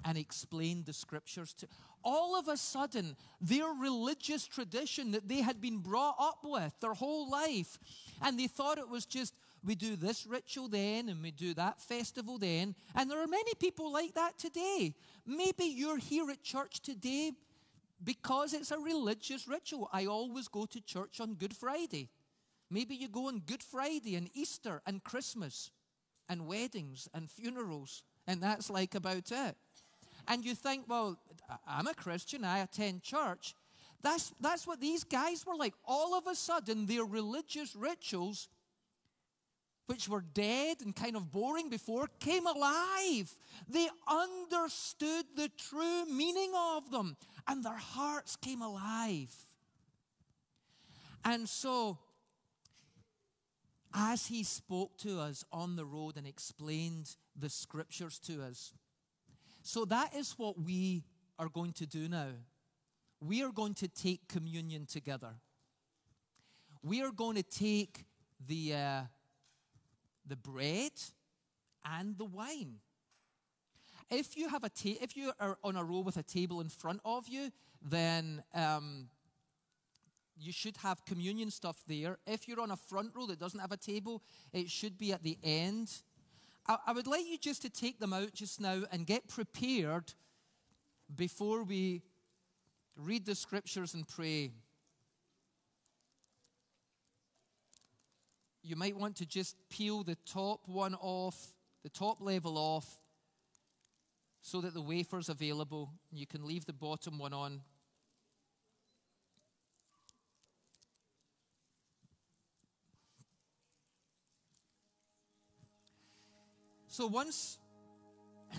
and 0.04 0.18
explained 0.18 0.86
the 0.86 0.94
scriptures 0.94 1.54
to 1.54 1.68
all 2.04 2.38
of 2.38 2.48
a 2.48 2.58
sudden 2.58 3.16
their 3.42 3.68
religious 3.68 4.46
tradition 4.46 5.12
that 5.12 5.28
they 5.28 5.42
had 5.42 5.60
been 5.62 5.80
brought 5.80 6.16
up 6.20 6.40
with 6.44 6.74
their 6.80 6.94
whole 6.94 7.30
life 7.30 7.80
and 8.22 8.40
they 8.40 8.48
thought 8.48 8.78
it 8.78 8.90
was 8.90 9.06
just 9.06 9.34
we 9.66 9.76
do 9.76 9.96
this 9.96 10.26
ritual 10.28 10.68
then 10.68 11.10
and 11.10 11.22
we 11.22 11.32
do 11.32 11.54
that 11.56 11.82
festival 11.82 12.38
then. 12.38 12.76
And 12.94 13.10
there 13.10 13.22
are 13.22 13.28
many 13.28 13.54
people 13.56 13.92
like 13.92 14.14
that 14.14 14.38
today. 14.38 14.94
Maybe 15.26 15.66
you're 15.66 15.98
here 15.98 16.30
at 16.30 16.44
church 16.44 16.82
today 16.82 17.32
because 18.04 18.54
it's 18.54 18.72
a 18.72 18.78
religious 18.78 19.48
ritual. 19.48 19.90
I 19.92 20.06
always 20.06 20.48
go 20.48 20.66
to 20.66 20.82
church 20.82 21.20
on 21.20 21.34
Good 21.34 21.56
Friday. 21.56 22.10
Maybe 22.70 22.96
you 22.96 23.08
go 23.08 23.28
on 23.28 23.40
Good 23.40 23.64
Friday 23.64 24.16
and 24.16 24.30
Easter 24.34 24.82
and 24.86 25.04
Christmas 25.04 25.72
and 26.28 26.48
weddings 26.48 27.08
and 27.14 27.30
funerals, 27.30 28.04
and 28.28 28.42
that's 28.42 28.70
like 28.70 28.96
about 28.96 29.32
it. 29.32 29.56
And 30.28 30.44
you 30.44 30.56
think, 30.56 30.86
well, 30.88 31.20
I'm 31.68 31.88
a 31.88 31.94
Christian, 31.94 32.44
I 32.44 32.60
attend 32.60 33.04
church. 33.04 33.56
That's, 34.02 34.34
that's 34.40 34.68
what 34.68 34.82
these 34.82 35.04
guys 35.04 35.46
were 35.46 35.56
like. 35.56 35.74
All 35.86 36.16
of 36.16 36.28
a 36.28 36.36
sudden, 36.36 36.86
their 36.86 37.06
religious 37.06 37.76
rituals, 37.76 38.48
which 39.88 40.10
were 40.10 40.22
dead 40.22 40.78
and 40.84 40.96
kind 40.96 41.16
of 41.16 41.32
boring 41.32 41.70
before, 41.70 42.08
came 42.20 42.48
alive. 42.48 43.32
They 43.68 43.88
understood 44.08 45.26
the 45.36 45.50
true 45.58 46.06
meaning 46.06 46.52
of 46.56 46.92
them, 46.92 47.18
and 47.48 47.64
their 47.64 47.78
hearts 47.78 48.36
came 48.36 48.62
alive. 48.62 49.34
And 51.24 51.48
so, 51.48 52.00
as 53.94 54.28
he 54.28 54.44
spoke 54.44 54.98
to 55.00 55.20
us 55.20 55.44
on 55.52 55.76
the 55.76 55.86
road 55.86 56.18
and 56.18 56.28
explained 56.28 57.16
the 57.36 57.50
scriptures 57.50 58.20
to 58.20 58.44
us, 58.44 58.74
so 59.62 59.86
that 59.86 60.16
is 60.16 60.34
what 60.38 60.60
we 60.62 61.04
are 61.40 61.50
going 61.50 61.74
to 61.74 61.86
do 61.86 62.08
now. 62.08 62.30
We 63.20 63.44
are 63.44 63.52
going 63.52 63.74
to 63.76 63.88
take 63.88 64.28
communion 64.28 64.86
together. 64.86 65.36
We 66.84 67.02
are 67.02 67.12
going 67.12 67.36
to 67.38 67.44
take 67.44 68.06
the, 68.46 68.74
uh, 68.76 69.02
the 70.28 70.36
bread 70.36 70.92
and 71.84 72.18
the 72.18 72.26
wine. 72.26 72.80
If 74.10 74.38
you 74.38 74.50
have 74.50 74.64
a 74.64 74.70
ta- 74.70 75.00
if 75.02 75.18
you 75.18 75.32
are 75.40 75.58
on 75.64 75.76
a 75.76 75.84
row 75.84 76.00
with 76.00 76.18
a 76.18 76.24
table 76.24 76.62
in 76.62 76.70
front 76.70 77.02
of 77.04 77.28
you, 77.28 77.52
then 77.82 78.44
um, 78.54 79.10
you 80.38 80.52
should 80.52 80.78
have 80.78 81.06
communion 81.06 81.50
stuff 81.50 81.84
there. 81.88 82.18
If 82.28 82.48
you're 82.48 82.62
on 82.62 82.72
a 82.72 82.76
front 82.76 83.12
row 83.16 83.26
that 83.28 83.40
doesn't 83.40 83.60
have 83.60 83.72
a 83.72 83.78
table, 83.78 84.22
it 84.54 84.70
should 84.70 84.98
be 84.98 85.12
at 85.12 85.24
the 85.24 85.38
end. 85.44 85.92
I, 86.68 86.78
I 86.88 86.94
would 86.94 87.08
like 87.08 87.26
you 87.26 87.38
just 87.38 87.62
to 87.64 87.70
take 87.70 88.00
them 88.00 88.14
out 88.14 88.34
just 88.34 88.60
now 88.60 88.84
and 88.92 89.08
get 89.08 89.28
prepared 89.28 90.14
before 91.14 91.64
we 91.64 92.04
read 92.96 93.26
the 93.26 93.36
scriptures 93.36 93.94
and 93.94 94.08
pray. 94.08 94.52
You 98.66 98.76
might 98.76 98.98
want 98.98 99.18
to 99.18 99.28
just 99.28 99.56
peel 99.70 100.04
the 100.04 100.18
top 100.26 100.62
one 100.66 100.96
off, 100.96 101.36
the 101.84 101.90
top 101.90 102.20
level 102.20 102.58
off, 102.58 102.88
so 104.42 104.60
that 104.62 104.74
the 104.74 104.82
wafer's 104.82 105.30
available. 105.30 105.92
You 106.12 106.26
can 106.26 106.48
leave 106.48 106.66
the 106.66 106.74
bottom 106.74 107.20
one 107.20 107.32
on. 107.32 107.62
So 116.88 117.06
once 117.06 117.60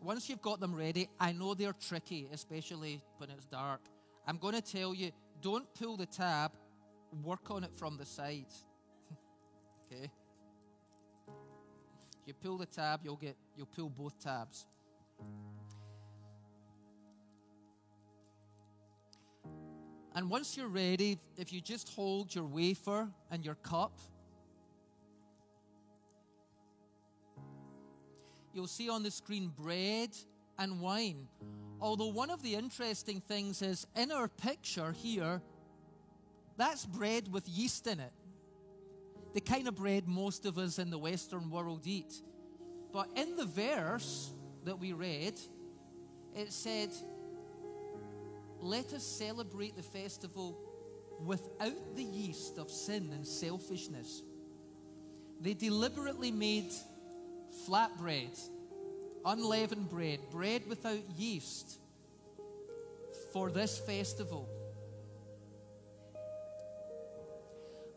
once 0.00 0.28
you've 0.28 0.42
got 0.42 0.60
them 0.60 0.76
ready, 0.76 1.08
I 1.18 1.32
know 1.32 1.54
they're 1.54 1.72
tricky, 1.72 2.28
especially 2.32 3.02
when 3.16 3.30
it's 3.30 3.46
dark. 3.46 3.80
I'm 4.24 4.36
going 4.36 4.54
to 4.54 4.62
tell 4.62 4.94
you 4.94 5.10
don't 5.42 5.66
pull 5.74 5.96
the 5.96 6.06
tab, 6.06 6.52
work 7.24 7.50
on 7.50 7.64
it 7.64 7.74
from 7.74 7.96
the 7.96 8.06
side. 8.06 8.46
Okay? 9.90 10.10
You 12.26 12.34
pull 12.34 12.58
the 12.58 12.66
tab, 12.66 13.00
you'll 13.04 13.16
get 13.16 13.36
you'll 13.56 13.66
pull 13.66 13.88
both 13.88 14.18
tabs. 14.22 14.66
And 20.14 20.28
once 20.28 20.56
you're 20.56 20.68
ready, 20.68 21.18
if 21.36 21.52
you 21.52 21.60
just 21.60 21.90
hold 21.90 22.34
your 22.34 22.44
wafer 22.44 23.08
and 23.30 23.44
your 23.44 23.54
cup, 23.54 24.00
you'll 28.52 28.66
see 28.66 28.90
on 28.90 29.04
the 29.04 29.10
screen 29.10 29.52
bread 29.56 30.10
and 30.58 30.80
wine. 30.80 31.28
Although, 31.80 32.08
one 32.08 32.30
of 32.30 32.42
the 32.42 32.56
interesting 32.56 33.20
things 33.20 33.62
is 33.62 33.86
in 33.94 34.10
our 34.10 34.26
picture 34.26 34.92
here, 34.92 35.40
that's 36.56 36.84
bread 36.84 37.32
with 37.32 37.48
yeast 37.48 37.86
in 37.86 38.00
it. 38.00 38.12
The 39.34 39.40
kind 39.40 39.68
of 39.68 39.76
bread 39.76 40.08
most 40.08 40.46
of 40.46 40.58
us 40.58 40.78
in 40.78 40.90
the 40.90 40.98
Western 40.98 41.50
world 41.50 41.82
eat. 41.86 42.14
But 42.92 43.08
in 43.16 43.36
the 43.36 43.44
verse 43.44 44.30
that 44.64 44.78
we 44.78 44.92
read, 44.92 45.38
it 46.34 46.52
said, 46.52 46.90
Let 48.60 48.92
us 48.92 49.04
celebrate 49.04 49.76
the 49.76 49.82
festival 49.82 50.58
without 51.24 51.96
the 51.96 52.02
yeast 52.02 52.58
of 52.58 52.70
sin 52.70 53.10
and 53.12 53.26
selfishness. 53.26 54.22
They 55.40 55.54
deliberately 55.54 56.30
made 56.30 56.72
flatbread, 57.66 58.38
unleavened 59.24 59.88
bread, 59.88 60.20
bread 60.30 60.62
without 60.66 61.00
yeast 61.16 61.78
for 63.32 63.50
this 63.50 63.78
festival. 63.78 64.48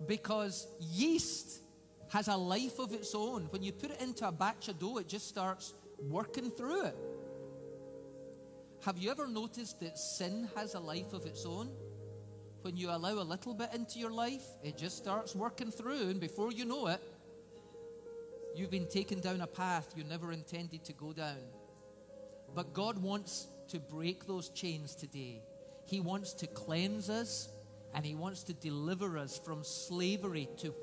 Because 0.08 0.68
yeast 0.80 1.62
has 2.10 2.28
a 2.28 2.36
life 2.36 2.80
of 2.80 2.94
its 2.94 3.14
own. 3.16 3.48
When 3.52 3.64
you 3.64 3.72
put 3.72 3.92
it 3.92 4.02
into 4.02 4.28
a 4.28 4.32
batch 4.32 4.68
of 4.68 4.80
dough, 4.80 4.98
it 4.98 5.08
just 5.08 5.28
starts 5.28 5.74
working 6.00 6.50
through 6.50 6.86
it. 6.86 6.96
Have 8.86 8.98
you 8.98 9.12
ever 9.12 9.28
noticed 9.28 9.80
that 9.82 9.98
sin 9.98 10.50
has 10.56 10.74
a 10.74 10.80
life 10.80 11.14
of 11.14 11.26
its 11.26 11.46
own? 11.46 11.70
When 12.64 12.76
you 12.76 12.90
allow 12.90 13.14
a 13.14 13.24
little 13.24 13.54
bit 13.54 13.70
into 13.74 14.00
your 14.00 14.12
life, 14.12 14.46
it 14.64 14.78
just 14.78 14.98
starts 14.98 15.36
working 15.36 15.72
through, 15.72 16.10
and 16.10 16.20
before 16.20 16.52
you 16.52 16.66
know 16.66 16.88
it, 16.88 17.02
You've 18.54 18.72
been 18.72 18.88
taken 18.88 19.22
down 19.22 19.42
a 19.42 19.48
path 19.48 19.94
you 19.96 20.04
never 20.04 20.32
intended 20.32 20.84
to 20.86 20.94
go 20.94 21.14
down. 21.14 21.40
But 22.54 22.74
God 22.74 22.98
wants 23.02 23.48
to 23.70 23.80
break 23.80 24.28
those 24.28 24.50
chains 24.50 24.94
today. 24.94 25.42
He 25.86 26.02
wants 26.02 26.34
to 26.34 26.48
cleanse 26.48 27.10
us 27.10 27.48
and 27.94 28.06
He 28.06 28.16
wants 28.16 28.44
to 28.44 28.54
deliver 28.54 29.18
us 29.18 29.40
from 29.40 29.64
slavery 29.64 30.48
to 30.58 30.74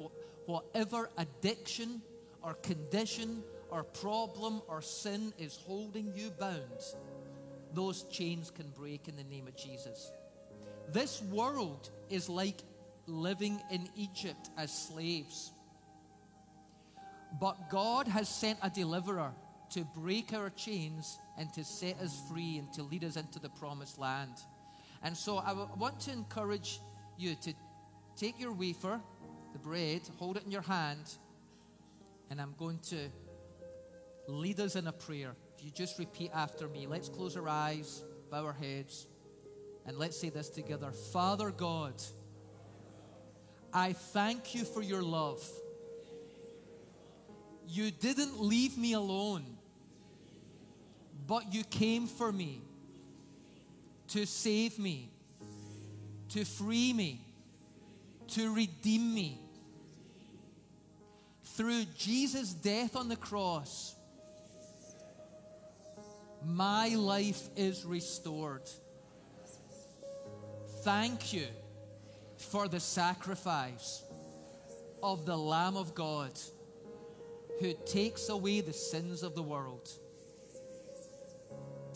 whatever 0.47 1.11
addiction 1.17 2.03
or 2.43 2.55
condition 2.55 3.43
or 3.71 3.85
problem 3.85 4.63
or 4.69 4.81
sin 4.81 5.33
is 5.39 5.57
holding 5.57 6.13
you 6.15 6.31
bound. 6.31 6.83
Those 7.75 8.05
chains 8.05 8.51
can 8.51 8.71
break 8.71 9.09
in 9.09 9.17
the 9.17 9.25
name 9.25 9.47
of 9.47 9.57
Jesus. 9.57 10.11
This 10.93 11.23
world 11.23 11.91
is 12.09 12.29
like 12.29 12.63
living 13.07 13.61
in 13.71 13.89
Egypt 13.97 14.51
as 14.57 14.73
slaves. 14.73 15.51
But 17.41 17.69
God 17.71 18.09
has 18.09 18.29
sent 18.29 18.59
a 18.63 18.71
deliverer 18.71 19.33
to 19.71 19.85
break 19.85 20.33
our 20.33 20.51
chains 20.51 21.19
and 21.37 21.53
to 21.53 21.63
set 21.63 22.01
us 22.01 22.19
free 22.31 22.57
and 22.57 22.73
to 22.73 22.83
lead 22.83 23.05
us 23.05 23.17
into 23.17 23.39
the 23.39 23.51
promised 23.51 23.99
land. 23.99 24.33
And 25.03 25.17
so 25.17 25.37
I 25.37 25.53
want 25.53 26.01
to 26.01 26.13
encourage 26.13 26.81
you 27.19 27.35
to 27.43 27.53
take 28.17 28.39
your 28.41 28.53
wafer, 28.53 29.01
the 29.53 29.59
bread, 29.59 30.03
hold 30.19 30.37
it 30.37 30.45
in 30.45 30.51
your 30.51 30.63
hand, 30.63 31.17
and 32.31 32.41
I'm 32.41 32.55
going 32.59 32.79
to 32.91 33.09
lead 34.27 34.61
us 34.61 34.77
in 34.77 34.87
a 34.87 34.93
prayer. 34.93 35.35
If 35.57 35.65
you 35.65 35.71
just 35.71 35.99
repeat 35.99 36.31
after 36.35 36.69
me, 36.69 36.87
let's 36.87 37.09
close 37.09 37.37
our 37.37 37.49
eyes, 37.49 38.05
bow 38.31 38.45
our 38.45 38.53
heads, 38.53 39.07
and 39.87 39.99
let's 39.99 40.19
say 40.19 40.29
this 40.29 40.49
together 40.49 40.93
Father 40.93 41.51
God, 41.51 41.95
I 43.73 43.93
thank 43.93 44.55
you 44.55 44.65
for 44.65 44.83
your 44.83 45.03
love. 45.03 45.43
You 47.67 47.91
didn't 47.91 48.41
leave 48.41 48.79
me 48.79 48.95
alone, 48.95 49.45
but 51.27 51.53
you 51.53 51.65
came 51.65 52.07
for 52.07 52.33
me 52.33 52.63
to 54.09 54.27
save 54.27 54.79
me, 54.79 55.11
to 56.31 56.45
free 56.45 56.93
me, 56.93 57.21
to 58.29 58.55
redeem 58.55 59.15
me. 59.15 59.41
Through 61.43 61.87
Jesus' 61.97 62.53
death 62.53 62.95
on 62.95 63.09
the 63.09 63.17
cross, 63.17 63.95
my 66.45 66.89
life 66.95 67.49
is 67.57 67.85
restored. 67.85 68.69
Thank 70.83 71.33
you 71.33 71.47
for 72.37 72.69
the 72.69 72.79
sacrifice 72.79 74.05
of 75.03 75.27
the 75.27 75.37
Lamb 75.37 75.77
of 75.77 75.95
God 75.95 76.33
who 77.61 77.75
takes 77.85 78.29
away 78.29 78.61
the 78.61 78.73
sins 78.73 79.23
of 79.23 79.35
the 79.35 79.43
world. 79.43 79.89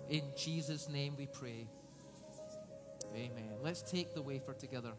In 0.08 0.22
Jesus' 0.36 0.88
name 0.88 1.14
we 1.16 1.26
pray. 1.26 1.68
Amen. 3.14 3.50
Let's 3.62 3.82
take 3.82 4.14
the 4.14 4.22
wafer 4.22 4.54
together. 4.54 4.92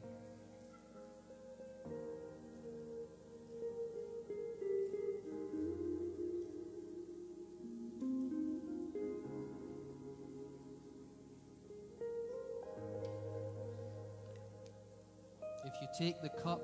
If 15.66 15.82
you 15.82 15.88
take 15.98 16.22
the 16.22 16.30
cup, 16.30 16.62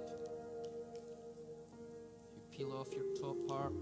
you 2.35 2.41
peel 2.55 2.71
off 2.73 2.93
your 2.93 3.05
top 3.19 3.38
part. 3.47 3.73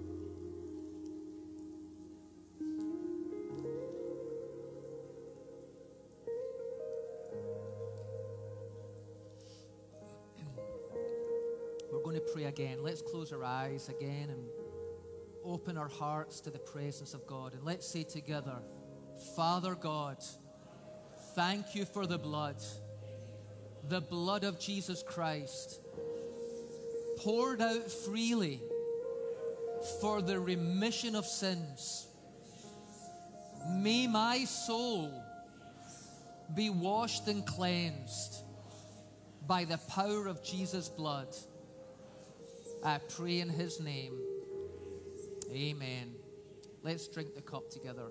Pray 12.37 12.45
again. 12.45 12.83
Let's 12.83 13.01
close 13.01 13.33
our 13.33 13.43
eyes 13.43 13.89
again 13.89 14.29
and 14.29 14.43
open 15.43 15.75
our 15.75 15.87
hearts 15.87 16.39
to 16.41 16.51
the 16.51 16.59
presence 16.59 17.15
of 17.15 17.25
God. 17.25 17.53
And 17.53 17.63
let's 17.63 17.87
say 17.87 18.03
together, 18.03 18.57
Father 19.35 19.73
God, 19.73 20.17
thank 21.33 21.73
you 21.73 21.85
for 21.85 22.05
the 22.05 22.19
blood, 22.19 22.57
the 23.89 24.01
blood 24.01 24.43
of 24.43 24.59
Jesus 24.59 25.01
Christ, 25.01 25.79
poured 27.17 27.59
out 27.59 27.91
freely 27.91 28.61
for 29.99 30.21
the 30.21 30.39
remission 30.39 31.15
of 31.15 31.25
sins. 31.25 32.05
May 33.67 34.05
my 34.05 34.43
soul 34.43 35.11
be 36.55 36.69
washed 36.69 37.27
and 37.27 37.43
cleansed 37.47 38.43
by 39.47 39.63
the 39.63 39.79
power 39.89 40.27
of 40.27 40.43
Jesus' 40.43 40.87
blood. 40.87 41.35
I 42.87 42.99
pray 42.99 43.41
in 43.41 43.49
his 43.49 43.81
name. 43.81 44.13
Amen. 45.51 46.13
Let's 46.83 47.09
drink 47.09 47.35
the 47.35 47.41
cup 47.41 47.69
together. 47.69 48.05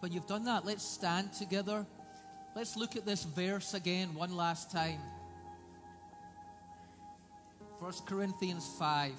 When 0.00 0.10
you've 0.10 0.26
done 0.26 0.46
that, 0.46 0.64
let's 0.64 0.82
stand 0.82 1.32
together. 1.32 1.86
Let's 2.56 2.76
look 2.76 2.96
at 2.96 3.06
this 3.06 3.22
verse 3.22 3.74
again 3.74 4.12
one 4.16 4.36
last 4.36 4.72
time. 4.72 4.98
1 7.78 7.92
Corinthians 8.04 8.68
5. 8.80 9.12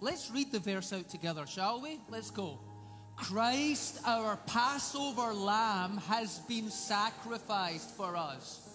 Let's 0.00 0.30
read 0.30 0.52
the 0.52 0.60
verse 0.60 0.92
out 0.92 1.08
together, 1.08 1.44
shall 1.44 1.80
we? 1.80 1.98
Let's 2.08 2.30
go. 2.30 2.60
Christ, 3.22 4.00
our 4.04 4.36
Passover 4.48 5.32
lamb, 5.32 5.98
has 6.08 6.40
been 6.40 6.68
sacrificed 6.70 7.96
for 7.96 8.16
us. 8.16 8.68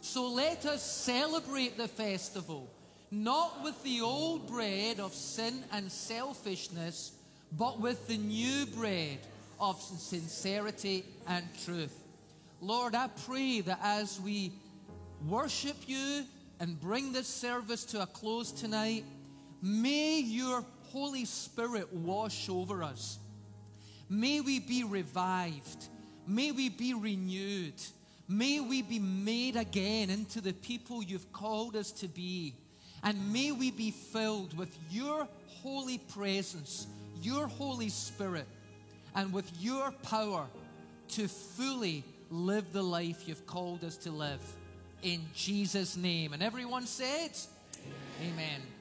So 0.00 0.28
let 0.30 0.66
us 0.66 0.82
celebrate 0.82 1.76
the 1.76 1.88
festival, 1.88 2.70
not 3.10 3.64
with 3.64 3.82
the 3.82 4.00
old 4.00 4.46
bread 4.46 5.00
of 5.00 5.12
sin 5.12 5.64
and 5.72 5.90
selfishness, 5.90 7.10
but 7.50 7.80
with 7.80 8.06
the 8.06 8.18
new 8.18 8.66
bread 8.66 9.18
of 9.58 9.82
sincerity 9.82 11.04
and 11.26 11.44
truth. 11.64 12.04
Lord, 12.60 12.94
I 12.94 13.08
pray 13.26 13.62
that 13.62 13.80
as 13.82 14.20
we 14.20 14.52
worship 15.26 15.76
you 15.88 16.22
and 16.60 16.80
bring 16.80 17.12
this 17.12 17.26
service 17.26 17.84
to 17.86 18.02
a 18.02 18.06
close 18.06 18.52
tonight, 18.52 19.04
may 19.60 20.20
your 20.20 20.64
Holy 20.92 21.24
Spirit 21.24 21.92
wash 21.92 22.48
over 22.48 22.84
us. 22.84 23.18
May 24.08 24.40
we 24.40 24.60
be 24.60 24.84
revived. 24.84 25.88
May 26.26 26.52
we 26.52 26.68
be 26.68 26.94
renewed. 26.94 27.80
May 28.28 28.60
we 28.60 28.82
be 28.82 28.98
made 28.98 29.56
again 29.56 30.10
into 30.10 30.40
the 30.40 30.52
people 30.52 31.02
you've 31.02 31.32
called 31.32 31.76
us 31.76 31.90
to 31.92 32.08
be. 32.08 32.54
And 33.02 33.32
may 33.32 33.52
we 33.52 33.70
be 33.70 33.90
filled 33.90 34.56
with 34.56 34.76
your 34.90 35.28
holy 35.46 35.98
presence, 35.98 36.86
your 37.22 37.46
Holy 37.46 37.88
Spirit, 37.88 38.46
and 39.14 39.32
with 39.32 39.50
your 39.60 39.90
power 40.02 40.46
to 41.10 41.28
fully 41.28 42.04
live 42.30 42.72
the 42.72 42.82
life 42.82 43.26
you've 43.26 43.46
called 43.46 43.84
us 43.84 43.96
to 43.98 44.10
live. 44.10 44.42
In 45.02 45.20
Jesus' 45.34 45.96
name. 45.96 46.32
And 46.32 46.42
everyone 46.42 46.86
said, 46.86 47.30
Amen. 48.20 48.32
Amen. 48.32 48.77